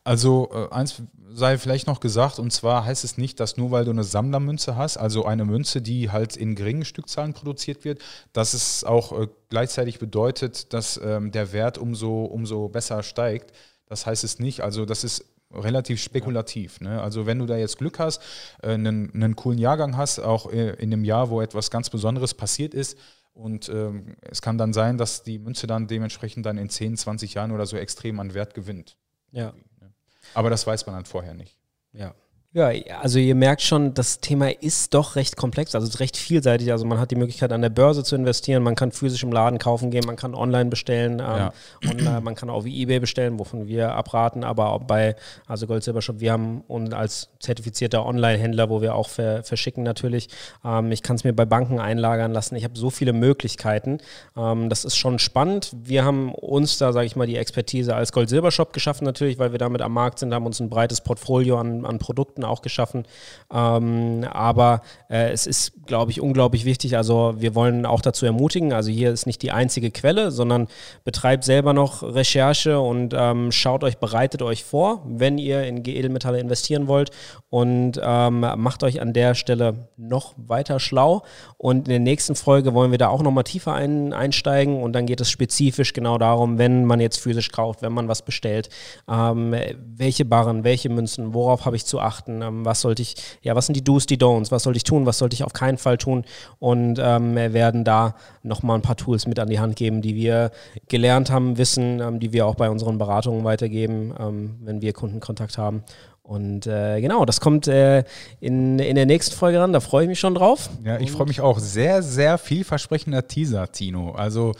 Also 0.04 0.50
äh, 0.52 0.72
eins 0.72 1.02
sei 1.33 1.59
vielleicht 1.59 1.87
noch 1.87 2.00
gesagt, 2.00 2.38
und 2.38 2.52
zwar 2.52 2.85
heißt 2.85 3.04
es 3.04 3.18
nicht, 3.18 3.40
dass 3.40 3.56
nur 3.56 3.70
weil 3.70 3.85
du 3.85 3.90
eine 3.90 4.04
Sammlermünze 4.04 4.76
hast, 4.76 4.96
also 4.96 5.24
eine 5.24 5.44
Münze, 5.44 5.80
die 5.80 6.11
halt 6.11 6.37
in 6.37 6.54
geringen 6.54 6.85
Stückzahlen 6.85 7.35
produziert 7.35 7.85
wird, 7.85 8.00
dass 8.33 8.54
es 8.54 8.85
auch 8.85 9.18
äh, 9.18 9.28
gleichzeitig 9.48 9.98
bedeutet, 9.98 10.72
dass 10.72 11.00
ähm, 11.02 11.33
der 11.33 11.52
Wert 11.52 11.78
umso, 11.78 12.24
umso 12.24 12.68
besser 12.68 13.02
steigt. 13.02 13.52
Das 13.87 14.06
heißt 14.06 14.22
es 14.22 14.38
nicht. 14.38 14.61
Also 14.61 14.87
das 14.87 15.02
ist 15.02 15.24
relativ 15.52 16.00
spekulativ. 16.00 16.80
Ne? 16.80 17.00
Also 17.00 17.26
wenn 17.26 17.38
du 17.38 17.46
da 17.46 17.56
jetzt 17.56 17.78
Glück 17.78 17.98
hast, 17.98 18.22
äh, 18.62 18.68
einen, 18.68 19.12
einen 19.14 19.36
coolen 19.36 19.58
Jahrgang 19.58 19.96
hast, 19.96 20.18
auch 20.20 20.50
äh, 20.52 20.70
in 20.74 20.92
einem 20.92 21.04
Jahr, 21.04 21.30
wo 21.30 21.40
etwas 21.40 21.70
ganz 21.70 21.90
Besonderes 21.90 22.34
passiert 22.34 22.74
ist, 22.74 22.98
und 23.32 23.68
ähm, 23.68 24.16
es 24.22 24.42
kann 24.42 24.58
dann 24.58 24.72
sein, 24.72 24.98
dass 24.98 25.22
die 25.22 25.38
Münze 25.38 25.66
dann 25.66 25.86
dementsprechend 25.86 26.44
dann 26.46 26.58
in 26.58 26.68
10, 26.68 26.96
20 26.96 27.34
Jahren 27.34 27.52
oder 27.52 27.64
so 27.64 27.76
extrem 27.76 28.18
an 28.20 28.34
Wert 28.34 28.54
gewinnt. 28.54 28.96
Ja. 29.30 29.54
Ne? 29.80 29.92
Aber 30.34 30.50
das 30.50 30.66
weiß 30.66 30.84
man 30.86 30.96
dann 30.96 31.04
vorher 31.04 31.34
nicht. 31.34 31.56
Ja. 31.92 32.14
Ja, 32.52 32.72
also 33.00 33.20
ihr 33.20 33.36
merkt 33.36 33.62
schon, 33.62 33.94
das 33.94 34.18
Thema 34.18 34.50
ist 34.50 34.92
doch 34.92 35.14
recht 35.14 35.36
komplex, 35.36 35.76
also 35.76 35.86
es 35.86 35.94
ist 35.94 36.00
recht 36.00 36.16
vielseitig. 36.16 36.72
Also 36.72 36.84
man 36.84 36.98
hat 36.98 37.12
die 37.12 37.16
Möglichkeit 37.16 37.52
an 37.52 37.62
der 37.62 37.68
Börse 37.68 38.02
zu 38.02 38.16
investieren, 38.16 38.64
man 38.64 38.74
kann 38.74 38.90
physisch 38.90 39.22
im 39.22 39.30
Laden 39.30 39.60
kaufen 39.60 39.92
gehen, 39.92 40.02
man 40.04 40.16
kann 40.16 40.34
online 40.34 40.68
bestellen 40.68 41.20
ähm, 41.20 41.20
ja. 41.20 41.52
und 41.88 42.00
äh, 42.00 42.20
man 42.20 42.34
kann 42.34 42.50
auch 42.50 42.64
wie 42.64 42.82
eBay 42.82 42.98
bestellen, 42.98 43.38
wovon 43.38 43.68
wir 43.68 43.94
abraten, 43.94 44.42
aber 44.42 44.72
auch 44.72 44.82
bei, 44.82 45.14
also 45.46 45.68
Gold 45.68 45.84
Silber 45.84 46.02
Shop, 46.02 46.18
wir 46.18 46.32
haben 46.32 46.62
uns 46.66 46.92
als 46.92 47.28
zertifizierter 47.38 48.04
Online-Händler, 48.04 48.68
wo 48.68 48.82
wir 48.82 48.96
auch 48.96 49.08
ver 49.08 49.44
verschicken 49.44 49.84
natürlich, 49.84 50.28
ähm, 50.64 50.90
ich 50.90 51.04
kann 51.04 51.14
es 51.14 51.22
mir 51.22 51.32
bei 51.32 51.44
Banken 51.44 51.78
einlagern 51.78 52.32
lassen, 52.32 52.56
ich 52.56 52.64
habe 52.64 52.76
so 52.76 52.90
viele 52.90 53.12
Möglichkeiten, 53.12 53.98
ähm, 54.36 54.68
das 54.68 54.84
ist 54.84 54.96
schon 54.96 55.20
spannend. 55.20 55.70
Wir 55.84 56.04
haben 56.04 56.34
uns 56.34 56.78
da, 56.78 56.92
sage 56.92 57.06
ich 57.06 57.14
mal, 57.14 57.28
die 57.28 57.36
Expertise 57.36 57.94
als 57.94 58.10
Gold 58.10 58.28
Silber 58.28 58.50
Shop 58.50 58.72
geschaffen 58.72 59.04
natürlich, 59.04 59.38
weil 59.38 59.52
wir 59.52 59.60
damit 59.60 59.82
am 59.82 59.92
Markt 59.92 60.18
sind, 60.18 60.34
haben 60.34 60.46
uns 60.46 60.58
ein 60.58 60.68
breites 60.68 61.00
Portfolio 61.00 61.56
an, 61.56 61.86
an 61.86 62.00
Produkten 62.00 62.39
Produkten 62.40 62.44
auch 62.44 62.62
geschaffen. 62.62 63.05
Ähm, 63.53 64.24
aber 64.31 64.83
äh, 65.09 65.31
es 65.31 65.46
ist, 65.46 65.87
glaube 65.87 66.11
ich, 66.11 66.20
unglaublich 66.20 66.64
wichtig. 66.64 66.96
Also 66.96 67.35
wir 67.38 67.55
wollen 67.55 67.87
auch 67.87 68.00
dazu 68.00 68.26
ermutigen, 68.26 68.72
also 68.72 68.90
hier 68.90 69.11
ist 69.12 69.26
nicht 69.26 69.42
die 69.42 69.50
einzige 69.50 69.90
Quelle, 69.90 70.31
sondern 70.31 70.68
betreibt 71.05 71.44
selber 71.44 71.72
noch 71.72 72.03
Recherche 72.03 72.81
und 72.81 73.14
ähm, 73.16 73.53
schaut 73.53 73.85
euch, 73.85 73.98
bereitet 73.98 74.42
euch 74.42 74.64
vor, 74.64 75.03
wenn 75.07 75.38
ihr 75.38 75.64
in 75.64 75.85
Edelmetalle 75.85 76.38
investieren 76.38 76.87
wollt 76.87 77.11
und 77.48 78.00
ähm, 78.03 78.40
macht 78.57 78.83
euch 78.83 79.00
an 79.00 79.12
der 79.12 79.35
Stelle 79.35 79.88
noch 79.96 80.35
weiter 80.37 80.79
schlau. 80.81 81.22
Und 81.59 81.88
in 81.88 81.90
der 81.90 81.98
nächsten 81.98 82.35
Folge 82.35 82.74
wollen 82.74 82.90
wir 82.90 82.98
da 82.98 83.09
auch 83.09 83.22
nochmal 83.22 83.44
tiefer 83.44 83.74
ein, 83.74 84.12
einsteigen 84.12 84.83
und 84.83 84.92
dann 84.92 85.07
geht 85.07 85.20
es 85.20 85.31
spezifisch 85.31 85.92
genau 85.92 86.18
darum, 86.18 86.59
wenn 86.59 86.85
man 86.85 87.00
jetzt 87.00 87.18
physisch 87.18 87.50
kauft, 87.50 87.83
wenn 87.83 87.92
man 87.92 88.09
was 88.09 88.22
bestellt, 88.22 88.68
ähm, 89.09 89.55
welche 89.96 90.24
Barren, 90.24 90.64
welche 90.64 90.88
Münzen, 90.88 91.35
worauf 91.35 91.64
habe 91.64 91.76
ich 91.76 91.85
zu 91.85 92.00
achten 92.00 92.30
beachten? 92.31 92.43
Ähm, 92.43 92.64
was 92.64 92.81
sollte 92.81 93.03
ich, 93.03 93.14
ja, 93.43 93.55
was 93.55 93.66
sind 93.66 93.75
die 93.75 93.85
Do's, 93.85 94.07
die 94.07 94.19
Don'ts? 94.19 94.51
Was 94.51 94.62
sollte 94.62 94.77
ich 94.77 94.85
tun? 94.85 95.07
Was 95.07 95.19
sollte 95.19 95.35
ich 95.35 95.45
auf 95.45 95.53
keinen 95.53 95.79
Fall 95.79 95.99
tun? 95.99 96.25
Und 96.59 96.99
ähm, 97.03 97.35
wir 97.35 97.53
werden 97.53 97.85
da 97.85 98.14
nochmal 98.43 98.77
ein 98.77 98.83
paar 98.83 98.97
Tools 98.97 99.27
mit 99.27 99.38
an 99.38 99.49
die 99.49 99.61
Hand 99.61 99.77
geben, 99.77 100.03
die 100.03 100.14
wir 100.14 100.51
gelernt 100.88 101.31
haben, 101.31 101.59
wissen, 101.59 102.01
ähm, 102.01 102.21
die 102.21 102.33
wir 102.33 102.47
auch 102.47 102.55
bei 102.55 102.71
unseren 102.71 102.99
Beratungen 102.99 103.45
weitergeben, 103.45 104.14
ähm, 104.19 104.57
wenn 104.62 104.81
wir 104.83 104.93
Kundenkontakt 104.93 105.59
haben. 105.59 105.83
Und 106.31 106.69
äh, 106.69 107.01
genau, 107.01 107.25
das 107.25 107.40
kommt 107.40 107.66
äh, 107.66 108.05
in, 108.38 108.79
in 108.79 108.95
der 108.95 109.05
nächsten 109.05 109.35
Folge 109.35 109.59
ran. 109.59 109.73
Da 109.73 109.81
freue 109.81 110.05
ich 110.05 110.09
mich 110.09 110.21
schon 110.21 110.37
drauf. 110.37 110.71
Ja, 110.85 110.97
ich 111.01 111.11
freue 111.11 111.27
mich 111.27 111.40
auch. 111.40 111.59
Sehr, 111.59 112.05
sehr 112.05 112.38
vielversprechender 112.38 113.27
Teaser, 113.27 113.73
Tino. 113.73 114.12
Also 114.12 114.55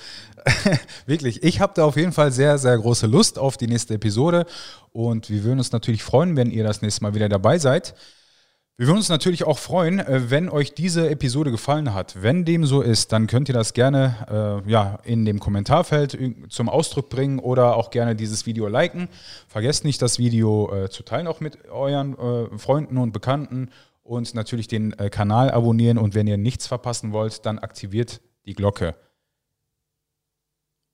wirklich, 1.07 1.45
ich 1.45 1.61
habe 1.61 1.73
da 1.77 1.85
auf 1.85 1.95
jeden 1.95 2.11
Fall 2.11 2.33
sehr, 2.33 2.59
sehr 2.59 2.77
große 2.77 3.07
Lust 3.07 3.39
auf 3.39 3.57
die 3.57 3.69
nächste 3.69 3.95
Episode. 3.95 4.47
Und 4.93 5.31
wir 5.31 5.45
würden 5.45 5.61
uns 5.61 5.71
natürlich 5.71 6.03
freuen, 6.03 6.37
wenn 6.37 6.51
ihr 6.51 6.65
das 6.65 6.83
nächste 6.83 7.05
Mal 7.05 7.15
wieder 7.15 7.29
dabei 7.29 7.57
seid. 7.59 7.95
Wir 8.81 8.87
würden 8.87 8.97
uns 8.97 9.11
natürlich 9.11 9.45
auch 9.45 9.59
freuen, 9.59 9.99
äh, 9.99 10.31
wenn 10.31 10.49
euch 10.49 10.73
diese 10.73 11.11
Episode 11.11 11.51
gefallen 11.51 11.93
hat. 11.93 12.23
Wenn 12.23 12.47
dem 12.47 12.65
so 12.65 12.81
ist, 12.81 13.13
dann 13.13 13.27
könnt 13.27 13.51
ihr 13.51 13.53
das 13.53 13.75
gerne 13.75 14.63
äh, 14.67 14.71
ja, 14.71 14.99
in 15.05 15.27
dem 15.27 15.39
Kommentarfeld 15.39 16.17
zum 16.49 16.71
Ausdruck 16.71 17.11
bringen 17.11 17.41
oder 17.41 17.77
auch 17.77 17.91
gerne 17.91 18.17
dieses 18.17 18.47
Video 18.47 18.69
liken. 18.69 19.11
Vergesst 19.49 19.85
nicht, 19.85 20.01
das 20.01 20.19
Video 20.19 20.73
äh, 20.73 20.89
zu 20.89 21.03
teilen, 21.03 21.27
auch 21.27 21.41
mit 21.41 21.69
euren 21.69 22.19
äh, 22.19 22.59
Freunden 22.59 22.97
und 22.97 23.13
Bekannten 23.13 23.69
und 24.03 24.35
natürlich 24.35 24.67
den 24.67 24.99
äh, 24.99 25.11
Kanal 25.11 25.51
abonnieren. 25.51 25.99
Und 25.99 26.15
wenn 26.15 26.27
ihr 26.27 26.39
nichts 26.39 26.67
verpassen 26.67 27.13
wollt, 27.13 27.45
dann 27.45 27.59
aktiviert 27.59 28.23
die 28.47 28.55
Glocke. 28.55 28.95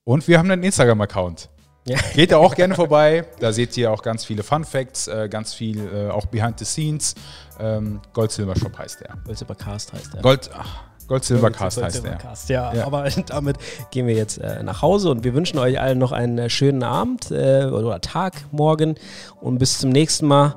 Und 0.03 0.27
wir 0.27 0.41
haben 0.41 0.51
einen 0.51 0.65
Instagram-Account. 0.65 1.51
Ja. 1.87 1.99
Geht 2.15 2.33
da 2.33 2.39
auch 2.39 2.55
gerne 2.55 2.75
vorbei. 2.75 3.25
Da 3.39 3.53
seht 3.53 3.77
ihr 3.77 3.93
auch 3.93 4.03
ganz 4.03 4.25
viele 4.25 4.43
Fun 4.43 4.65
Facts, 4.65 5.07
äh, 5.07 5.29
ganz 5.29 5.55
viel 5.55 5.87
äh, 5.87 6.11
auch 6.11 6.27
Behind 6.27 6.59
the 6.59 6.65
Scenes. 6.65 7.15
Ähm, 7.61 8.01
Gold 8.13 8.33
Silver 8.33 8.57
Shop 8.57 8.77
heißt 8.77 9.01
der. 9.01 9.15
Gold 9.25 9.39
Silver 9.39 9.55
Cast 9.55 9.93
heißt 9.93 10.15
der. 10.15 10.23
Gold, 10.23 10.51
ach, 10.53 10.83
Gold 11.07 11.25
Silver 11.25 11.51
Cast 11.51 11.81
heißt 11.81 12.05
der. 12.05 12.17
Cast, 12.17 12.49
ja, 12.49 12.75
ja, 12.75 12.87
aber 12.87 13.09
damit 13.27 13.57
gehen 13.93 14.09
wir 14.09 14.15
jetzt 14.17 14.39
äh, 14.39 14.63
nach 14.65 14.83
Hause 14.83 15.11
und 15.11 15.23
wir 15.23 15.35
wünschen 15.35 15.59
euch 15.59 15.81
allen 15.81 15.99
noch 15.99 16.11
einen 16.11 16.39
äh, 16.39 16.51
schönen 16.51 16.83
Abend 16.83 17.31
äh, 17.31 17.67
oder 17.67 18.01
Tag 18.01 18.35
morgen 18.51 18.97
und 19.41 19.59
bis 19.59 19.79
zum 19.79 19.91
nächsten 19.91 20.27
Mal. 20.27 20.57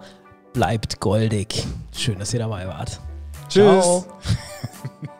Bleibt 0.52 1.00
goldig. 1.00 1.68
Schön, 1.96 2.18
dass 2.18 2.34
ihr 2.34 2.39
dabei 2.39 2.68
wart. 2.68 3.00
Tschüss. 3.50 4.06